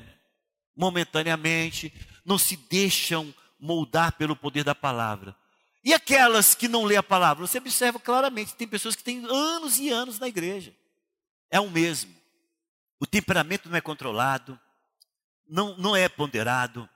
momentaneamente, 0.76 1.94
não 2.26 2.38
se 2.38 2.56
deixam 2.56 3.34
moldar 3.60 4.14
pelo 4.14 4.36
poder 4.36 4.64
da 4.64 4.74
palavra. 4.74 5.36
E 5.84 5.94
aquelas 5.94 6.54
que 6.54 6.68
não 6.68 6.84
lê 6.84 6.96
a 6.96 7.04
palavra? 7.04 7.46
Você 7.46 7.58
observa 7.58 8.00
claramente, 8.00 8.56
tem 8.56 8.68
pessoas 8.68 8.96
que 8.96 9.04
têm 9.04 9.26
anos 9.26 9.80
e 9.80 9.90
anos 9.90 10.20
na 10.20 10.28
igreja. 10.28 10.74
É 11.50 11.60
o 11.60 11.70
mesmo. 11.70 12.16
O 13.00 13.06
temperamento 13.06 13.68
não 13.68 13.78
é 13.78 13.82
controlado, 13.82 14.60
não, 15.48 15.76
não 15.78 15.96
é 15.96 16.08
ponderado. 16.08 16.88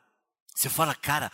Você 0.56 0.70
fala, 0.70 0.96
cara, 0.96 1.32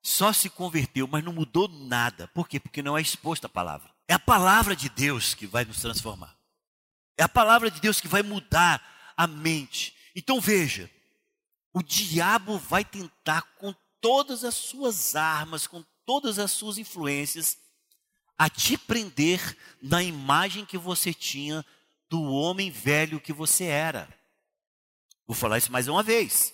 só 0.00 0.32
se 0.32 0.48
converteu, 0.48 1.06
mas 1.06 1.22
não 1.22 1.32
mudou 1.32 1.68
nada. 1.68 2.28
Por 2.28 2.48
quê? 2.48 2.58
Porque 2.58 2.82
não 2.82 2.96
é 2.96 3.02
exposto 3.02 3.44
à 3.44 3.48
palavra. 3.48 3.91
É 4.12 4.14
a 4.14 4.18
palavra 4.18 4.76
de 4.76 4.90
Deus 4.90 5.32
que 5.32 5.46
vai 5.46 5.64
nos 5.64 5.80
transformar. 5.80 6.36
É 7.16 7.22
a 7.22 7.28
palavra 7.28 7.70
de 7.70 7.80
Deus 7.80 7.98
que 7.98 8.06
vai 8.06 8.22
mudar 8.22 9.14
a 9.16 9.26
mente. 9.26 9.96
Então 10.14 10.38
veja, 10.38 10.90
o 11.72 11.82
diabo 11.82 12.58
vai 12.58 12.84
tentar 12.84 13.40
com 13.56 13.74
todas 14.02 14.44
as 14.44 14.54
suas 14.54 15.16
armas, 15.16 15.66
com 15.66 15.82
todas 16.04 16.38
as 16.38 16.50
suas 16.50 16.76
influências, 16.76 17.56
a 18.36 18.50
te 18.50 18.76
prender 18.76 19.56
na 19.80 20.02
imagem 20.02 20.66
que 20.66 20.76
você 20.76 21.14
tinha 21.14 21.64
do 22.10 22.22
homem 22.22 22.70
velho 22.70 23.18
que 23.18 23.32
você 23.32 23.64
era. 23.64 24.06
Vou 25.26 25.34
falar 25.34 25.56
isso 25.56 25.72
mais 25.72 25.88
uma 25.88 26.02
vez. 26.02 26.52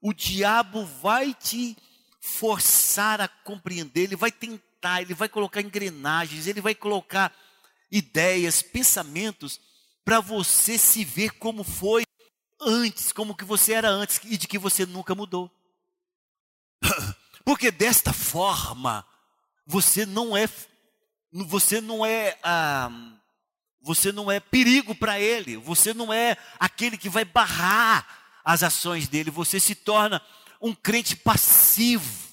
O 0.00 0.14
diabo 0.14 0.86
vai 0.86 1.34
te 1.34 1.76
forçar 2.22 3.20
a 3.20 3.28
compreender, 3.28 4.04
ele 4.04 4.16
vai 4.16 4.32
tentar, 4.32 4.69
ele 5.00 5.14
vai 5.14 5.28
colocar 5.28 5.60
engrenagens, 5.60 6.46
ele 6.46 6.60
vai 6.60 6.74
colocar 6.74 7.34
ideias, 7.90 8.62
pensamentos 8.62 9.60
para 10.04 10.20
você 10.20 10.78
se 10.78 11.04
ver 11.04 11.32
como 11.32 11.62
foi 11.62 12.04
antes, 12.60 13.12
como 13.12 13.34
que 13.34 13.44
você 13.44 13.72
era 13.72 13.88
antes 13.88 14.20
e 14.24 14.36
de 14.36 14.48
que 14.48 14.58
você 14.58 14.86
nunca 14.86 15.14
mudou. 15.14 15.50
Porque 17.44 17.70
desta 17.70 18.12
forma, 18.12 19.06
você 19.66 20.06
não 20.06 20.36
é 20.36 20.48
você 21.32 21.80
não 21.80 22.04
é 22.04 22.38
ah, 22.42 22.90
você 23.80 24.10
não 24.10 24.30
é 24.30 24.40
perigo 24.40 24.94
para 24.94 25.20
ele, 25.20 25.56
você 25.56 25.94
não 25.94 26.12
é 26.12 26.36
aquele 26.58 26.96
que 26.96 27.08
vai 27.08 27.24
barrar 27.24 28.40
as 28.44 28.62
ações 28.62 29.08
dele, 29.08 29.30
você 29.30 29.60
se 29.60 29.74
torna 29.74 30.20
um 30.60 30.74
crente 30.74 31.16
passivo 31.16 32.29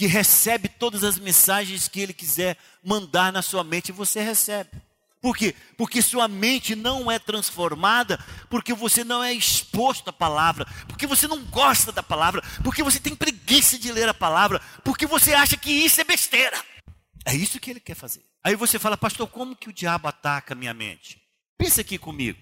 que 0.00 0.06
recebe 0.06 0.66
todas 0.66 1.04
as 1.04 1.18
mensagens 1.18 1.86
que 1.86 2.00
ele 2.00 2.14
quiser 2.14 2.56
mandar 2.82 3.30
na 3.30 3.42
sua 3.42 3.62
mente, 3.62 3.92
você 3.92 4.22
recebe. 4.22 4.70
Por 5.20 5.36
quê? 5.36 5.54
Porque 5.76 6.00
sua 6.00 6.26
mente 6.26 6.74
não 6.74 7.10
é 7.10 7.18
transformada, 7.18 8.18
porque 8.48 8.72
você 8.72 9.04
não 9.04 9.22
é 9.22 9.30
exposto 9.30 10.08
à 10.08 10.12
palavra, 10.14 10.64
porque 10.88 11.06
você 11.06 11.28
não 11.28 11.44
gosta 11.44 11.92
da 11.92 12.02
palavra, 12.02 12.42
porque 12.64 12.82
você 12.82 12.98
tem 12.98 13.14
preguiça 13.14 13.78
de 13.78 13.92
ler 13.92 14.08
a 14.08 14.14
palavra, 14.14 14.58
porque 14.82 15.06
você 15.06 15.34
acha 15.34 15.54
que 15.54 15.70
isso 15.70 16.00
é 16.00 16.04
besteira. 16.04 16.58
É 17.26 17.34
isso 17.34 17.60
que 17.60 17.70
ele 17.70 17.78
quer 17.78 17.94
fazer. 17.94 18.24
Aí 18.42 18.56
você 18.56 18.78
fala, 18.78 18.96
pastor, 18.96 19.28
como 19.28 19.54
que 19.54 19.68
o 19.68 19.72
diabo 19.72 20.08
ataca 20.08 20.54
a 20.54 20.56
minha 20.56 20.72
mente? 20.72 21.20
Pensa 21.58 21.82
aqui 21.82 21.98
comigo. 21.98 22.38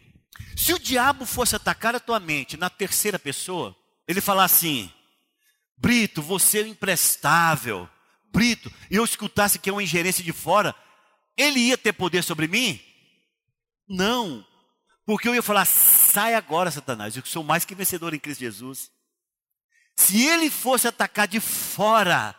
Se 0.57 0.73
o 0.73 0.79
diabo 0.79 1.27
fosse 1.27 1.57
atacar 1.57 1.97
a 1.97 1.99
tua 1.99 2.21
mente 2.21 2.57
na 2.57 2.71
terceira 2.71 3.19
pessoa, 3.19 3.75
ele 4.07 4.21
falar 4.21 4.45
assim: 4.45 4.93
Brito, 5.79 6.21
você 6.21 6.59
é 6.59 6.67
imprestável. 6.67 7.89
Brito, 8.33 8.71
eu 8.91 9.05
escutasse 9.05 9.59
que 9.59 9.71
é 9.71 9.73
uma 9.73 9.83
ingerência 9.83 10.23
de 10.23 10.33
fora, 10.33 10.75
ele 11.37 11.61
ia 11.61 11.79
ter 11.79 11.93
poder 11.93 12.23
sobre 12.23 12.49
mim? 12.49 12.81
Não. 13.89 14.45
Porque 15.07 15.29
eu 15.29 15.35
ia 15.35 15.43
falar: 15.43 15.65
sai 15.65 16.35
agora, 16.35 16.71
Satanás, 16.71 17.17
eu 17.17 17.25
sou 17.25 17.43
mais 17.43 17.65
que 17.65 17.75
vencedor 17.75 18.13
em 18.13 18.19
Cristo 18.19 18.41
Jesus. 18.41 18.91
Se 19.97 20.27
ele 20.27 20.51
fosse 20.51 20.87
atacar 20.87 21.27
de 21.27 21.41
fora, 21.41 22.35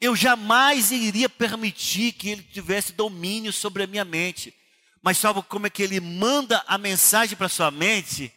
eu 0.00 0.14
jamais 0.14 0.90
iria 0.90 1.28
permitir 1.28 2.12
que 2.12 2.30
ele 2.30 2.42
tivesse 2.42 2.92
domínio 2.92 3.52
sobre 3.52 3.82
a 3.82 3.86
minha 3.86 4.04
mente. 4.04 4.54
Mas 5.02 5.18
sabe 5.18 5.42
como 5.42 5.66
é 5.66 5.70
que 5.70 5.82
ele 5.82 6.00
manda 6.00 6.64
a 6.66 6.78
mensagem 6.78 7.36
para 7.36 7.48
sua 7.48 7.70
mente? 7.70 8.32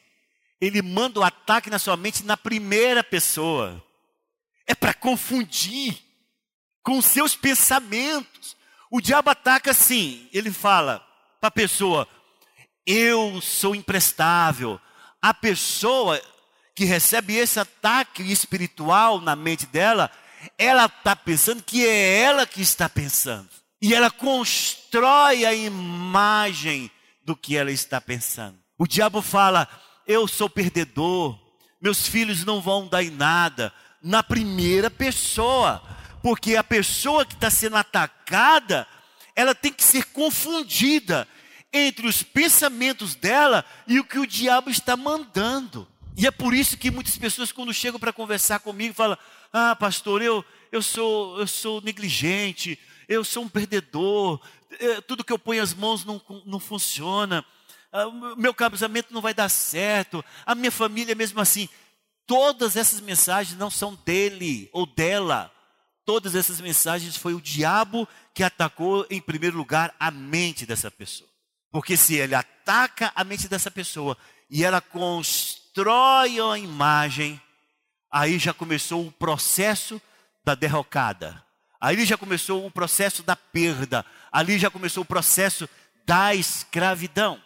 Ele 0.61 0.81
manda 0.81 1.19
o 1.19 1.23
ataque 1.23 1.69
na 1.69 1.79
sua 1.79 1.95
mente 1.95 2.23
na 2.23 2.35
primeira 2.35 3.03
pessoa. 3.03 3.83
É 4.69 4.75
para 4.75 4.93
confundir 4.93 5.97
com 6.83 6.99
os 6.99 7.05
seus 7.05 7.35
pensamentos. 7.35 8.55
O 8.91 9.01
diabo 9.01 9.31
ataca 9.31 9.71
assim, 9.71 10.29
ele 10.31 10.51
fala 10.51 11.03
para 11.41 11.47
a 11.47 11.51
pessoa: 11.51 12.07
Eu 12.85 13.41
sou 13.41 13.73
imprestável. 13.73 14.79
A 15.19 15.33
pessoa 15.33 16.21
que 16.75 16.85
recebe 16.85 17.35
esse 17.35 17.59
ataque 17.59 18.21
espiritual 18.31 19.19
na 19.19 19.35
mente 19.35 19.65
dela, 19.65 20.09
ela 20.55 20.85
está 20.85 21.15
pensando 21.15 21.63
que 21.63 21.83
é 21.83 22.21
ela 22.21 22.45
que 22.45 22.61
está 22.61 22.87
pensando. 22.87 23.49
E 23.81 23.95
ela 23.95 24.11
constrói 24.11 25.45
a 25.45 25.53
imagem 25.53 26.91
do 27.25 27.35
que 27.35 27.57
ela 27.57 27.71
está 27.71 27.99
pensando. 27.99 28.57
O 28.77 28.85
diabo 28.85 29.19
fala: 29.19 29.67
Eu 30.05 30.27
sou 30.27 30.47
perdedor, 30.47 31.37
meus 31.81 32.07
filhos 32.07 32.45
não 32.45 32.61
vão 32.61 32.87
dar 32.87 33.03
em 33.03 33.09
nada. 33.09 33.73
Na 34.01 34.23
primeira 34.23 34.89
pessoa, 34.89 35.81
porque 36.21 36.55
a 36.55 36.63
pessoa 36.63 37.25
que 37.25 37.33
está 37.33 37.49
sendo 37.49 37.75
atacada, 37.75 38.87
ela 39.35 39.53
tem 39.53 39.71
que 39.71 39.83
ser 39.83 40.05
confundida 40.05 41.27
entre 41.71 42.07
os 42.07 42.23
pensamentos 42.23 43.15
dela 43.15 43.63
e 43.87 43.99
o 43.99 44.03
que 44.03 44.19
o 44.19 44.27
diabo 44.27 44.69
está 44.69 44.97
mandando. 44.97 45.87
E 46.17 46.27
é 46.27 46.31
por 46.31 46.53
isso 46.53 46.77
que 46.77 46.91
muitas 46.91 47.17
pessoas, 47.17 47.51
quando 47.51 47.73
chegam 47.73 47.99
para 47.99 48.11
conversar 48.11 48.59
comigo, 48.59 48.93
falam: 48.93 49.17
Ah, 49.53 49.75
pastor, 49.75 50.21
eu, 50.21 50.43
eu, 50.71 50.81
sou, 50.81 51.39
eu 51.39 51.47
sou 51.47 51.81
negligente, 51.81 52.77
eu 53.07 53.23
sou 53.23 53.43
um 53.43 53.49
perdedor, 53.49 54.41
é, 54.79 55.01
tudo 55.01 55.23
que 55.23 55.31
eu 55.31 55.39
ponho 55.39 55.63
as 55.63 55.73
mãos 55.73 56.03
não, 56.03 56.21
não 56.45 56.59
funciona, 56.59 57.45
ah, 57.91 58.05
meu 58.37 58.53
casamento 58.53 59.13
não 59.13 59.21
vai 59.21 59.33
dar 59.33 59.49
certo, 59.49 60.23
a 60.45 60.53
minha 60.53 60.71
família 60.71 61.13
é 61.13 61.15
mesmo 61.15 61.39
assim. 61.39 61.69
Todas 62.29 62.75
essas 62.75 63.01
mensagens 63.01 63.57
não 63.57 63.71
são 63.71 63.95
dele 64.05 64.69
ou 64.71 64.85
dela. 64.85 65.51
Todas 66.05 66.35
essas 66.35 66.61
mensagens 66.61 67.17
foi 67.17 67.33
o 67.33 67.41
diabo 67.41 68.07
que 68.35 68.43
atacou, 68.43 69.03
em 69.09 69.19
primeiro 69.19 69.57
lugar, 69.57 69.95
a 69.99 70.11
mente 70.11 70.63
dessa 70.63 70.91
pessoa. 70.91 71.27
Porque 71.71 71.97
se 71.97 72.13
ele 72.13 72.35
ataca 72.35 73.11
a 73.15 73.23
mente 73.23 73.47
dessa 73.47 73.71
pessoa 73.71 74.15
e 74.47 74.63
ela 74.63 74.79
constrói 74.79 76.39
a 76.39 76.55
imagem, 76.59 77.41
aí 78.11 78.37
já 78.37 78.53
começou 78.53 79.07
o 79.07 79.11
processo 79.11 79.99
da 80.45 80.53
derrocada. 80.53 81.43
Aí 81.81 82.05
já 82.05 82.15
começou 82.15 82.63
o 82.63 82.69
processo 82.69 83.23
da 83.23 83.35
perda. 83.35 84.05
Ali 84.31 84.59
já 84.59 84.69
começou 84.69 85.01
o 85.01 85.07
processo 85.07 85.67
da 86.05 86.35
escravidão. 86.35 87.41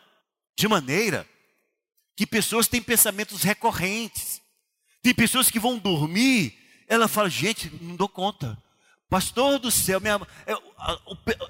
De 0.58 0.67
maneira 0.67 1.26
que 2.17 2.28
pessoas 2.28 2.67
têm 2.67 2.82
pensamentos 2.82 3.43
recorrentes. 3.43 4.33
Tem 5.04 5.13
pessoas 5.13 5.52
que 5.52 5.60
vão 5.60 5.78
dormir, 5.78 6.58
ela 6.88 7.08
fala, 7.08 7.30
gente, 7.30 7.72
não 7.82 7.96
dou 7.96 8.10
conta. 8.10 8.58
Pastor 9.08 9.60
do 9.60 9.70
céu, 9.70 10.02
minha, 10.02 10.20
é, 10.48 10.54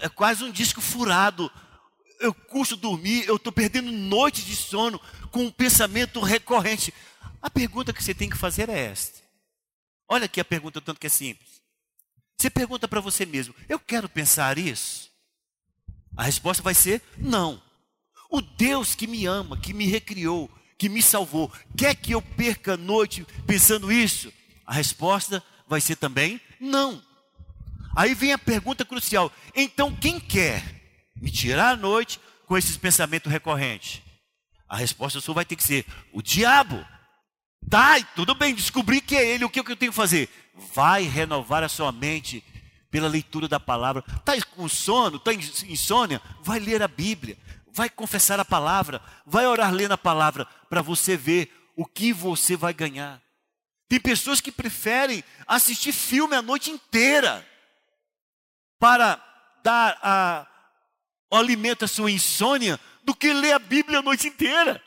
é, 0.02 0.10
quase 0.10 0.44
um 0.44 0.52
disco 0.52 0.82
furado 0.82 1.50
eu 2.24 2.34
custo 2.34 2.78
dormir, 2.78 3.28
eu 3.28 3.36
estou 3.36 3.52
perdendo 3.52 3.92
noites 3.92 4.46
de 4.46 4.56
sono 4.56 5.00
com 5.30 5.44
um 5.44 5.52
pensamento 5.52 6.22
recorrente. 6.22 6.94
A 7.42 7.50
pergunta 7.50 7.92
que 7.92 8.02
você 8.02 8.14
tem 8.14 8.30
que 8.30 8.38
fazer 8.38 8.70
é 8.70 8.80
esta. 8.80 9.20
Olha 10.08 10.26
aqui 10.26 10.40
a 10.40 10.46
pergunta, 10.46 10.80
tanto 10.80 11.00
que 11.00 11.08
é 11.08 11.10
simples. 11.10 11.62
Você 12.38 12.50
pergunta 12.50 12.88
para 12.88 13.02
você 13.02 13.26
mesmo: 13.26 13.54
eu 13.68 13.78
quero 13.78 14.08
pensar 14.08 14.58
isso? 14.58 15.12
A 16.16 16.24
resposta 16.24 16.64
vai 16.64 16.74
ser 16.74 17.02
não. 17.18 17.62
O 18.30 18.42
Deus 18.42 18.96
que 18.96 19.06
me 19.06 19.26
ama, 19.26 19.60
que 19.60 19.74
me 19.74 19.86
recriou, 19.86 20.50
que 20.84 20.90
me 20.90 21.02
salvou, 21.02 21.50
quer 21.78 21.96
que 21.96 22.12
eu 22.12 22.22
perca 22.22 22.74
a 22.74 22.78
noite 22.78 23.26
pensando 23.48 23.90
isso? 23.90 24.34
A 24.66 24.74
resposta 24.74 25.42
vai 25.66 25.80
ser 25.80 25.96
também 25.96 26.42
não. 26.60 27.02
Aí 27.96 28.14
vem 28.14 28.34
a 28.34 28.38
pergunta 28.38 28.84
crucial: 28.84 29.32
então 29.56 29.96
quem 29.96 30.20
quer? 30.20 30.62
me 31.16 31.32
tirar 31.32 31.70
à 31.70 31.78
noite 31.78 32.20
com 32.46 32.58
esses 32.58 32.76
pensamentos 32.76 33.32
recorrentes? 33.32 34.02
A 34.68 34.76
resposta 34.76 35.22
sua 35.22 35.36
vai 35.36 35.46
ter 35.46 35.56
que 35.56 35.64
ser: 35.64 35.86
o 36.12 36.22
diabo. 36.22 36.86
Tá, 37.70 38.04
tudo 38.14 38.36
bem, 38.36 38.54
descobri 38.54 39.00
que 39.00 39.16
é 39.16 39.26
ele, 39.26 39.46
o 39.46 39.50
que, 39.50 39.62
eu 39.62 39.78
tenho 39.78 39.94
que 39.94 39.96
fazer? 39.96 40.28
Vai 40.76 41.04
renovar 41.04 41.64
a 41.64 41.70
sua 41.70 41.94
mente 41.94 42.44
pela 42.92 43.08
leitura 43.08 43.48
da 43.48 43.58
palavra. 43.58 44.04
Está 44.18 44.34
com 44.48 44.68
sono, 44.68 45.16
está 45.16 45.34
insônia? 45.34 46.22
Vai 46.42 46.60
ler 46.60 46.84
a 46.84 46.90
Bíblia, 46.90 47.38
vai 47.74 47.90
confessar 47.90 48.40
a 48.40 48.46
palavra, 48.46 49.02
vai 49.26 49.48
orar 49.48 49.74
lendo 49.74 49.94
a 49.94 49.98
palavra, 49.98 50.46
para 50.70 50.82
você 50.82 51.18
ver 51.18 51.52
o 51.76 51.86
que 51.86 52.14
você 52.14 52.56
vai 52.56 52.72
ganhar. 52.72 53.20
Tem 53.90 54.00
pessoas 54.00 54.40
que 54.40 54.52
preferem 54.52 55.24
assistir 55.48 55.92
filme 55.92 56.36
a 56.36 56.42
noite 56.42 56.70
inteira 56.70 57.46
para 58.80 59.16
dar 59.64 59.98
a, 60.04 60.48
alimenta 61.32 61.86
a 61.86 61.88
sua 61.88 62.12
insônia 62.12 62.80
do 63.04 63.16
que 63.16 63.34
ler 63.34 63.54
a 63.54 63.60
Bíblia 63.60 64.00
a 64.00 64.04
noite 64.04 64.28
inteira. 64.28 64.82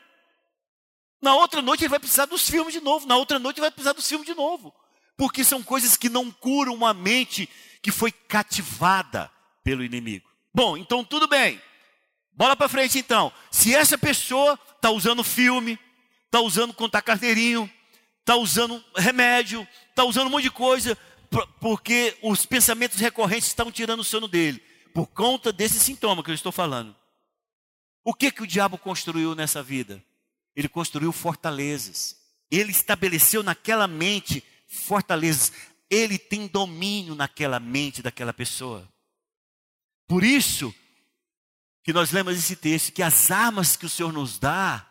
Na 1.21 1.35
outra 1.35 1.61
noite 1.61 1.81
ele 1.81 1.89
vai 1.89 1.99
precisar 1.99 2.25
dos 2.25 2.49
filmes 2.49 2.73
de 2.73 2.79
novo, 2.79 3.05
na 3.05 3.17
outra 3.17 3.37
noite 3.37 3.57
ele 3.57 3.65
vai 3.65 3.71
precisar 3.71 3.93
dos 3.93 4.07
filmes 4.07 4.25
de 4.25 4.33
novo. 4.33 4.73
Porque 5.17 5.43
são 5.43 5.61
coisas 5.61 5.97
que 5.97 6.09
não 6.09 6.31
curam 6.31 6.73
uma 6.73 6.93
mente 6.93 7.49
que 7.81 7.91
foi 7.91 8.11
cativada 8.11 9.29
pelo 9.63 9.83
inimigo. 9.83 10.29
Bom, 10.53 10.77
então 10.77 11.03
tudo 11.03 11.27
bem. 11.27 11.61
Bola 12.37 12.55
para 12.55 12.69
frente 12.69 12.99
então. 12.99 13.33
Se 13.49 13.73
essa 13.73 13.97
pessoa 13.97 14.59
está 14.75 14.91
usando 14.91 15.23
filme, 15.23 15.79
está 16.25 16.39
usando 16.39 16.71
contar 16.71 17.01
carteirinho, 17.01 17.69
está 18.19 18.35
usando 18.35 18.83
remédio, 18.95 19.67
está 19.89 20.03
usando 20.03 20.27
um 20.27 20.29
monte 20.29 20.43
de 20.43 20.51
coisa, 20.51 20.95
porque 21.59 22.15
os 22.21 22.45
pensamentos 22.45 22.99
recorrentes 22.99 23.47
estão 23.47 23.71
tirando 23.71 24.01
o 24.01 24.03
sono 24.03 24.27
dele 24.27 24.63
por 24.93 25.07
conta 25.07 25.51
desse 25.51 25.79
sintoma 25.79 26.23
que 26.23 26.29
eu 26.29 26.35
estou 26.35 26.51
falando. 26.51 26.95
O 28.05 28.13
que 28.13 28.31
que 28.31 28.43
o 28.43 28.47
diabo 28.47 28.77
construiu 28.77 29.33
nessa 29.33 29.63
vida? 29.63 30.01
Ele 30.55 30.69
construiu 30.69 31.11
fortalezas. 31.11 32.15
Ele 32.51 32.71
estabeleceu 32.71 33.41
naquela 33.41 33.87
mente 33.87 34.43
fortalezas. 34.67 35.51
Ele 35.89 36.19
tem 36.19 36.45
domínio 36.47 37.15
naquela 37.15 37.59
mente 37.59 38.01
daquela 38.01 38.31
pessoa. 38.31 38.87
Por 40.07 40.23
isso 40.23 40.73
que 41.87 41.93
nós 41.93 42.11
lemos 42.11 42.37
esse 42.37 42.53
texto 42.53 42.91
que 42.91 43.01
as 43.01 43.31
armas 43.31 43.77
que 43.77 43.85
o 43.85 43.89
Senhor 43.89 44.11
nos 44.11 44.37
dá 44.37 44.85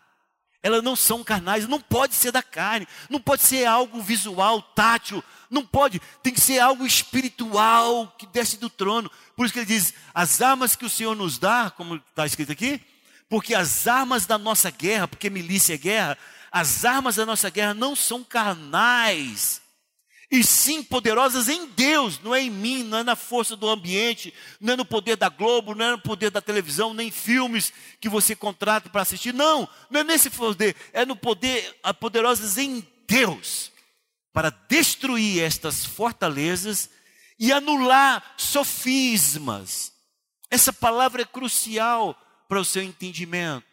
elas 0.63 0.83
não 0.83 0.95
são 0.95 1.23
carnais, 1.23 1.67
não 1.67 1.79
pode 1.79 2.15
ser 2.15 2.31
da 2.31 2.41
carne, 2.41 2.87
não 3.07 3.21
pode 3.21 3.43
ser 3.43 3.65
algo 3.65 4.01
visual, 4.01 4.59
tátil, 4.63 5.23
não 5.47 5.63
pode, 5.63 6.01
tem 6.23 6.33
que 6.33 6.41
ser 6.41 6.57
algo 6.57 6.87
espiritual 6.87 8.11
que 8.17 8.25
desce 8.25 8.57
do 8.57 8.67
trono. 8.67 9.11
Por 9.35 9.45
isso 9.45 9.53
que 9.53 9.59
ele 9.59 9.67
diz: 9.67 9.93
as 10.11 10.41
armas 10.41 10.75
que 10.75 10.85
o 10.85 10.89
Senhor 10.89 11.15
nos 11.15 11.37
dá, 11.37 11.69
como 11.69 11.97
está 11.97 12.25
escrito 12.25 12.51
aqui, 12.51 12.81
porque 13.29 13.53
as 13.53 13.85
armas 13.85 14.25
da 14.25 14.39
nossa 14.39 14.71
guerra, 14.71 15.07
porque 15.07 15.29
milícia 15.29 15.75
é 15.75 15.77
guerra, 15.77 16.17
as 16.51 16.83
armas 16.83 17.15
da 17.15 17.27
nossa 17.27 17.51
guerra 17.51 17.75
não 17.75 17.95
são 17.95 18.23
carnais, 18.23 19.61
e 20.29 20.43
sim 20.43 20.83
poderosas 20.83 21.47
em 21.47 21.67
Deus, 21.67 22.19
não 22.19 22.35
é 22.35 22.41
em 22.41 22.49
mim, 22.49 22.83
não 22.83 22.97
é 22.97 23.03
na 23.03 23.15
força 23.15 23.55
do 23.55 23.69
ambiente, 23.69 24.33
não 24.59 24.73
é 24.73 24.75
no 24.75 24.85
poder 24.85 25.15
da 25.15 25.29
Globo, 25.29 25.73
não 25.73 25.85
é 25.85 25.91
no 25.91 25.99
poder 25.99 26.29
da 26.29 26.41
televisão, 26.41 26.93
nem 26.93 27.09
filmes 27.09 27.71
que 28.01 28.09
você 28.09 28.35
contrata 28.35 28.89
para 28.89 29.03
assistir. 29.03 29.33
Não, 29.33 29.67
não 29.89 30.01
é 30.01 30.03
nesse 30.03 30.29
poder, 30.29 30.75
é 30.91 31.05
no 31.05 31.15
poder, 31.15 31.73
poderosas 31.99 32.57
em 32.57 32.85
Deus, 33.07 33.71
para 34.33 34.49
destruir 34.49 35.41
estas 35.41 35.85
fortalezas 35.85 36.89
e 37.39 37.53
anular 37.53 38.35
sofismas. 38.35 39.93
Essa 40.51 40.73
palavra 40.73 41.21
é 41.21 41.25
crucial 41.25 42.19
para 42.49 42.59
o 42.59 42.65
seu 42.65 42.83
entendimento. 42.83 43.65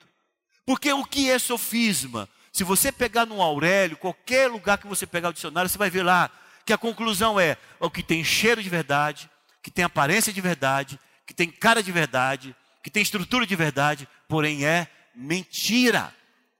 Porque 0.64 0.92
o 0.92 1.04
que 1.04 1.30
é 1.30 1.38
sofisma? 1.38 2.28
Se 2.52 2.62
você 2.62 2.92
pegar 2.92 3.26
no 3.26 3.42
Aurélio, 3.42 3.96
qualquer 3.96 4.48
lugar 4.48 4.78
que 4.78 4.86
você 4.86 5.04
pegar 5.04 5.30
o 5.30 5.32
dicionário, 5.32 5.68
você 5.68 5.76
vai 5.76 5.90
ver 5.90 6.04
lá 6.04 6.30
que 6.64 6.72
a 6.72 6.78
conclusão 6.78 7.38
é 7.38 7.56
o 7.78 7.90
que 7.90 8.02
tem 8.02 8.24
cheiro 8.24 8.62
de 8.62 8.68
verdade, 8.68 9.30
que 9.62 9.70
tem 9.70 9.84
aparência 9.84 10.32
de 10.32 10.40
verdade, 10.40 10.98
que 11.26 11.34
tem 11.34 11.50
cara 11.50 11.82
de 11.82 11.92
verdade, 11.92 12.54
que 12.82 12.90
tem 12.90 13.02
estrutura 13.02 13.46
de 13.46 13.56
verdade, 13.56 14.08
porém 14.28 14.64
é 14.64 14.88
mentira. 15.14 16.14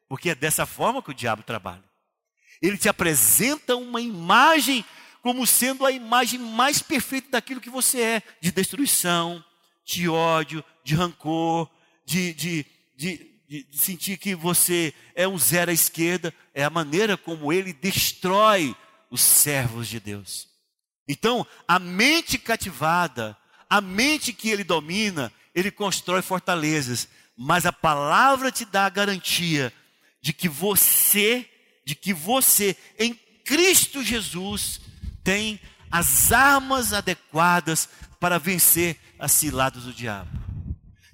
Porque 0.09 0.31
é 0.31 0.35
dessa 0.35 0.67
forma 0.67 1.03
que 1.03 1.11
o 1.11 1.15
diabo 1.15 1.43
trabalha. 1.43 1.85
Ele 2.63 2.79
te 2.79 2.89
apresenta 2.89 3.77
uma 3.77 4.01
imagem 4.01 4.85
como 5.23 5.47
sendo 5.47 5.87
a 5.87 5.91
imagem 5.91 6.39
mais 6.39 6.83
perfeita 6.83 7.31
daquilo 7.31 7.61
que 7.61 7.71
você 7.71 8.01
é, 8.01 8.23
de 8.41 8.53
destruição, 8.53 9.43
de 9.85 10.09
ódio, 10.09 10.63
de 10.83 10.95
rancor, 10.95 11.69
de, 12.05 12.35
de, 12.35 12.67
de 12.95 13.35
de, 13.49 13.67
sentir 13.73 14.17
que 14.17 14.35
você 14.35 14.93
é 15.15 15.29
um 15.29 15.39
zero 15.39 15.71
à 15.71 15.75
esquerda, 15.75 16.35
é 16.53 16.65
a 16.65 16.71
maneira 16.71 17.17
como 17.17 17.53
ele 17.53 17.73
destrói 17.73 18.75
os 19.15 19.21
servos 19.21 19.87
de 19.87 20.01
Deus. 20.01 20.49
Então, 21.07 21.47
a 21.69 21.79
mente 21.79 22.37
cativada, 22.37 23.37
a 23.71 23.81
mente 23.81 24.33
que 24.33 24.51
ele 24.51 24.65
domina, 24.65 25.33
ele 25.55 25.71
constrói 25.71 26.21
fortalezas, 26.21 27.07
mas 27.37 27.65
a 27.65 27.73
palavra 27.73 28.51
te 28.51 28.65
dá 28.65 28.87
a 28.87 28.91
garantia 28.91 29.73
de 30.21 30.33
que 30.33 30.49
você, 30.49 31.49
de 31.87 31.95
que 31.95 32.13
você 32.13 32.77
em 32.99 33.15
Cristo 33.45 34.03
Jesus 34.03 34.81
tem 35.23 35.61
as 35.93 36.33
armas 36.33 36.93
adequadas 36.93 37.89
para 38.19 38.37
vencer 38.37 38.99
as 39.17 39.31
ciladas 39.31 39.85
do 39.85 39.93
diabo. 39.93 40.31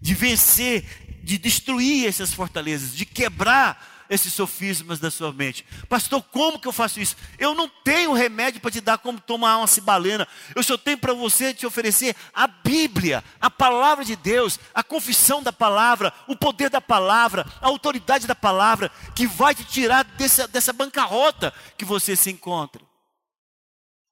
De 0.01 0.15
vencer, 0.15 1.21
de 1.23 1.37
destruir 1.37 2.07
essas 2.07 2.33
fortalezas, 2.33 2.97
de 2.97 3.05
quebrar 3.05 3.90
esses 4.11 4.35
sofismas 4.35 4.99
da 4.99 5.11
sua 5.11 5.33
mente. 5.33 5.65
Pastor, 5.89 6.21
como 6.21 6.59
que 6.59 6.67
eu 6.67 6.73
faço 6.73 7.01
isso? 7.01 7.17
Eu 7.39 7.55
não 7.55 7.69
tenho 7.69 8.13
remédio 8.13 8.61
para 8.61 8.73
te 8.73 8.81
dar 8.81 8.99
como 8.99 9.21
tomar 9.21 9.59
uma 9.59 9.69
cibalena. 9.69 10.27
Eu 10.55 10.65
só 10.65 10.77
tenho 10.77 10.99
para 10.99 11.15
você 11.15 11.55
te 11.55 11.65
oferecer 11.65 12.17
a 12.35 12.49
Bíblia, 12.49 13.23
a 13.41 13.49
palavra 13.49 14.05
de 14.05 14.17
Deus, 14.17 14.59
a 14.75 14.83
confissão 14.83 15.41
da 15.41 15.53
palavra, 15.53 16.13
o 16.27 16.37
poder 16.37 16.69
da 16.69 16.81
palavra, 16.81 17.47
a 17.61 17.69
autoridade 17.69 18.27
da 18.27 18.35
palavra, 18.35 18.91
que 19.15 19.29
vai 19.29 19.55
te 19.55 19.65
tirar 19.65 20.03
dessa, 20.03 20.49
dessa 20.49 20.73
bancarrota 20.73 21.55
que 21.79 21.85
você 21.85 22.17
se 22.17 22.31
encontra. 22.31 22.83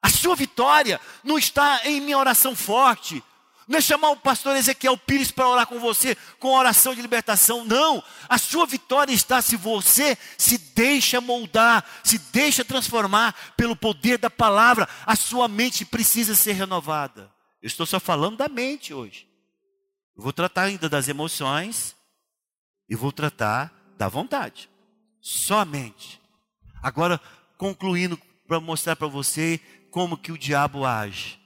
A 0.00 0.08
sua 0.08 0.36
vitória 0.36 1.00
não 1.24 1.36
está 1.36 1.80
em 1.84 2.00
minha 2.00 2.18
oração 2.18 2.54
forte, 2.54 3.22
não 3.68 3.76
é 3.78 3.82
chamar 3.82 4.10
o 4.10 4.16
pastor 4.16 4.56
Ezequiel 4.56 4.96
Pires 4.96 5.30
para 5.30 5.46
orar 5.46 5.66
com 5.66 5.78
você 5.78 6.16
com 6.40 6.54
oração 6.54 6.94
de 6.94 7.02
libertação. 7.02 7.66
Não. 7.66 8.02
A 8.26 8.38
sua 8.38 8.64
vitória 8.64 9.12
está 9.12 9.42
se 9.42 9.56
você 9.56 10.16
se 10.38 10.56
deixa 10.56 11.20
moldar, 11.20 11.84
se 12.02 12.18
deixa 12.18 12.64
transformar 12.64 13.52
pelo 13.58 13.76
poder 13.76 14.16
da 14.16 14.30
palavra. 14.30 14.88
A 15.04 15.14
sua 15.14 15.46
mente 15.48 15.84
precisa 15.84 16.34
ser 16.34 16.52
renovada. 16.52 17.30
Eu 17.60 17.66
estou 17.66 17.84
só 17.84 18.00
falando 18.00 18.38
da 18.38 18.48
mente 18.48 18.94
hoje. 18.94 19.28
Eu 20.16 20.22
vou 20.22 20.32
tratar 20.32 20.62
ainda 20.62 20.88
das 20.88 21.06
emoções 21.06 21.94
e 22.88 22.96
vou 22.96 23.12
tratar 23.12 23.70
da 23.98 24.08
vontade. 24.08 24.70
Só 25.20 25.60
a 25.60 25.64
mente. 25.66 26.18
Agora, 26.82 27.20
concluindo 27.58 28.18
para 28.46 28.60
mostrar 28.60 28.96
para 28.96 29.08
você 29.08 29.60
como 29.90 30.16
que 30.16 30.32
o 30.32 30.38
diabo 30.38 30.86
age 30.86 31.38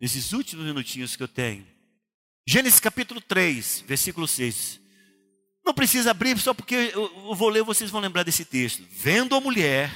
nesses 0.00 0.32
últimos 0.32 0.64
minutinhos 0.64 1.16
que 1.16 1.22
eu 1.22 1.28
tenho. 1.28 1.66
Gênesis 2.46 2.80
capítulo 2.80 3.20
3, 3.20 3.84
versículo 3.86 4.26
6. 4.26 4.80
Não 5.64 5.74
precisa 5.74 6.12
abrir, 6.12 6.38
só 6.38 6.54
porque 6.54 6.92
eu 6.94 7.34
vou 7.34 7.50
ler, 7.50 7.62
vocês 7.62 7.90
vão 7.90 8.00
lembrar 8.00 8.22
desse 8.22 8.44
texto. 8.44 8.82
Vendo 8.90 9.34
a 9.34 9.40
mulher 9.40 9.92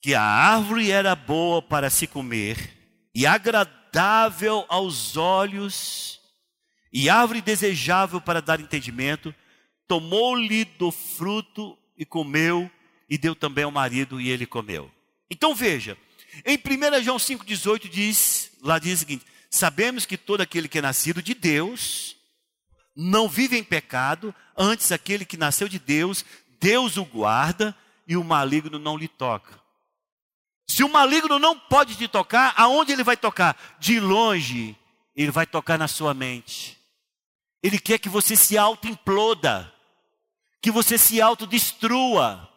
que 0.00 0.14
a 0.14 0.22
árvore 0.22 0.90
era 0.90 1.16
boa 1.16 1.60
para 1.60 1.90
se 1.90 2.06
comer 2.06 2.76
e 3.12 3.26
agradável 3.26 4.64
aos 4.68 5.16
olhos 5.16 6.20
e 6.92 7.10
árvore 7.10 7.40
desejável 7.40 8.20
para 8.20 8.40
dar 8.40 8.60
entendimento, 8.60 9.34
tomou-lhe 9.88 10.64
do 10.64 10.92
fruto 10.92 11.76
e 11.96 12.04
comeu 12.04 12.70
e 13.10 13.18
deu 13.18 13.34
também 13.34 13.64
ao 13.64 13.72
marido 13.72 14.20
e 14.20 14.28
ele 14.28 14.46
comeu. 14.46 14.90
Então 15.28 15.54
veja, 15.54 15.98
em 16.44 16.56
1 16.56 17.02
João 17.02 17.16
5,18 17.16 17.88
diz, 17.88 18.37
lá 18.62 18.78
diz 18.78 18.94
o 18.94 18.98
seguinte: 18.98 19.24
sabemos 19.50 20.06
que 20.06 20.16
todo 20.16 20.40
aquele 20.40 20.68
que 20.68 20.78
é 20.78 20.82
nascido 20.82 21.22
de 21.22 21.34
Deus 21.34 22.16
não 22.94 23.28
vive 23.28 23.56
em 23.56 23.64
pecado, 23.64 24.34
antes 24.56 24.90
aquele 24.90 25.24
que 25.24 25.36
nasceu 25.36 25.68
de 25.68 25.78
Deus, 25.78 26.24
Deus 26.60 26.96
o 26.96 27.04
guarda 27.04 27.76
e 28.06 28.16
o 28.16 28.24
maligno 28.24 28.78
não 28.78 28.96
lhe 28.96 29.08
toca. 29.08 29.58
Se 30.66 30.82
o 30.84 30.88
maligno 30.88 31.38
não 31.38 31.58
pode 31.58 31.96
te 31.96 32.08
tocar, 32.08 32.52
aonde 32.56 32.92
ele 32.92 33.04
vai 33.04 33.16
tocar? 33.16 33.56
De 33.78 33.98
longe, 34.00 34.76
ele 35.16 35.30
vai 35.30 35.46
tocar 35.46 35.78
na 35.78 35.88
sua 35.88 36.12
mente. 36.12 36.76
Ele 37.62 37.78
quer 37.78 37.98
que 37.98 38.08
você 38.08 38.36
se 38.36 38.58
auto-imploda, 38.58 39.72
que 40.60 40.70
você 40.70 40.98
se 40.98 41.20
autodestrua 41.20 42.48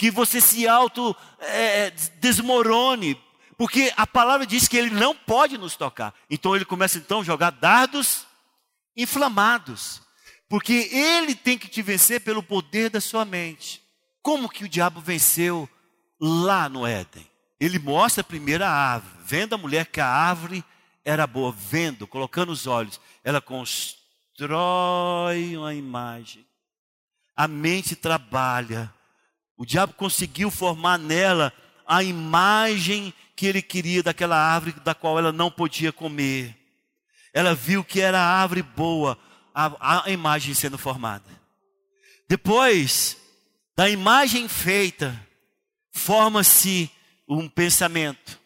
que 0.00 0.10
você 0.10 0.40
se 0.40 0.66
auto 0.66 1.14
é, 1.38 1.88
é, 1.88 1.90
desmorone, 2.20 3.22
porque 3.60 3.92
a 3.94 4.06
palavra 4.06 4.46
diz 4.46 4.66
que 4.66 4.74
ele 4.74 4.88
não 4.88 5.14
pode 5.14 5.58
nos 5.58 5.76
tocar. 5.76 6.14
Então 6.30 6.56
ele 6.56 6.64
começa 6.64 6.96
então 6.96 7.20
a 7.20 7.22
jogar 7.22 7.50
dardos 7.50 8.26
inflamados, 8.96 10.00
porque 10.48 10.88
ele 10.90 11.34
tem 11.34 11.58
que 11.58 11.68
te 11.68 11.82
vencer 11.82 12.22
pelo 12.22 12.42
poder 12.42 12.88
da 12.88 13.02
sua 13.02 13.22
mente. 13.22 13.82
Como 14.22 14.48
que 14.48 14.64
o 14.64 14.68
diabo 14.68 15.02
venceu 15.02 15.68
lá 16.18 16.70
no 16.70 16.86
Éden? 16.86 17.30
Ele 17.60 17.78
mostra 17.78 18.24
a 18.64 18.70
árvore, 18.70 19.14
vendo 19.26 19.54
a 19.54 19.58
mulher 19.58 19.84
que 19.84 20.00
a 20.00 20.08
árvore 20.08 20.64
era 21.04 21.26
boa, 21.26 21.52
vendo, 21.52 22.06
colocando 22.06 22.52
os 22.52 22.66
olhos, 22.66 22.98
ela 23.22 23.42
constrói 23.42 25.54
uma 25.54 25.74
imagem. 25.74 26.46
A 27.36 27.46
mente 27.46 27.94
trabalha 27.94 28.90
o 29.60 29.66
diabo 29.66 29.92
conseguiu 29.92 30.50
formar 30.50 30.98
nela 30.98 31.52
a 31.90 32.04
imagem 32.04 33.12
que 33.34 33.46
ele 33.46 33.60
queria 33.60 34.00
daquela 34.00 34.36
árvore 34.36 34.76
da 34.84 34.94
qual 34.94 35.18
ela 35.18 35.32
não 35.32 35.50
podia 35.50 35.90
comer. 35.90 36.56
Ela 37.34 37.52
viu 37.52 37.82
que 37.82 38.00
era 38.00 38.20
a 38.20 38.40
árvore 38.40 38.62
boa, 38.62 39.18
a, 39.52 40.04
a 40.04 40.10
imagem 40.10 40.54
sendo 40.54 40.78
formada. 40.78 41.24
Depois 42.28 43.16
da 43.76 43.90
imagem 43.90 44.46
feita, 44.46 45.20
forma-se 45.90 46.88
um 47.28 47.48
pensamento. 47.48 48.38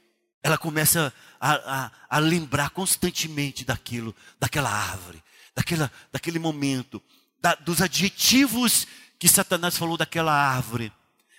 Ela 0.42 0.56
começa 0.56 1.12
a, 1.38 1.52
a, 1.52 1.90
a, 2.08 2.18
lembrar 2.18 2.70
constantemente 2.70 3.62
daquilo, 3.62 4.16
daquela 4.40 4.70
árvore, 4.70 5.22
daquela, 5.54 5.92
daquele 6.10 6.38
momento, 6.38 7.02
da, 7.42 7.54
dos 7.56 7.82
adjetivos 7.82 8.86
que 9.18 9.28
Satanás 9.28 9.76
falou 9.76 9.98
daquela 9.98 10.32
árvore. 10.32 10.90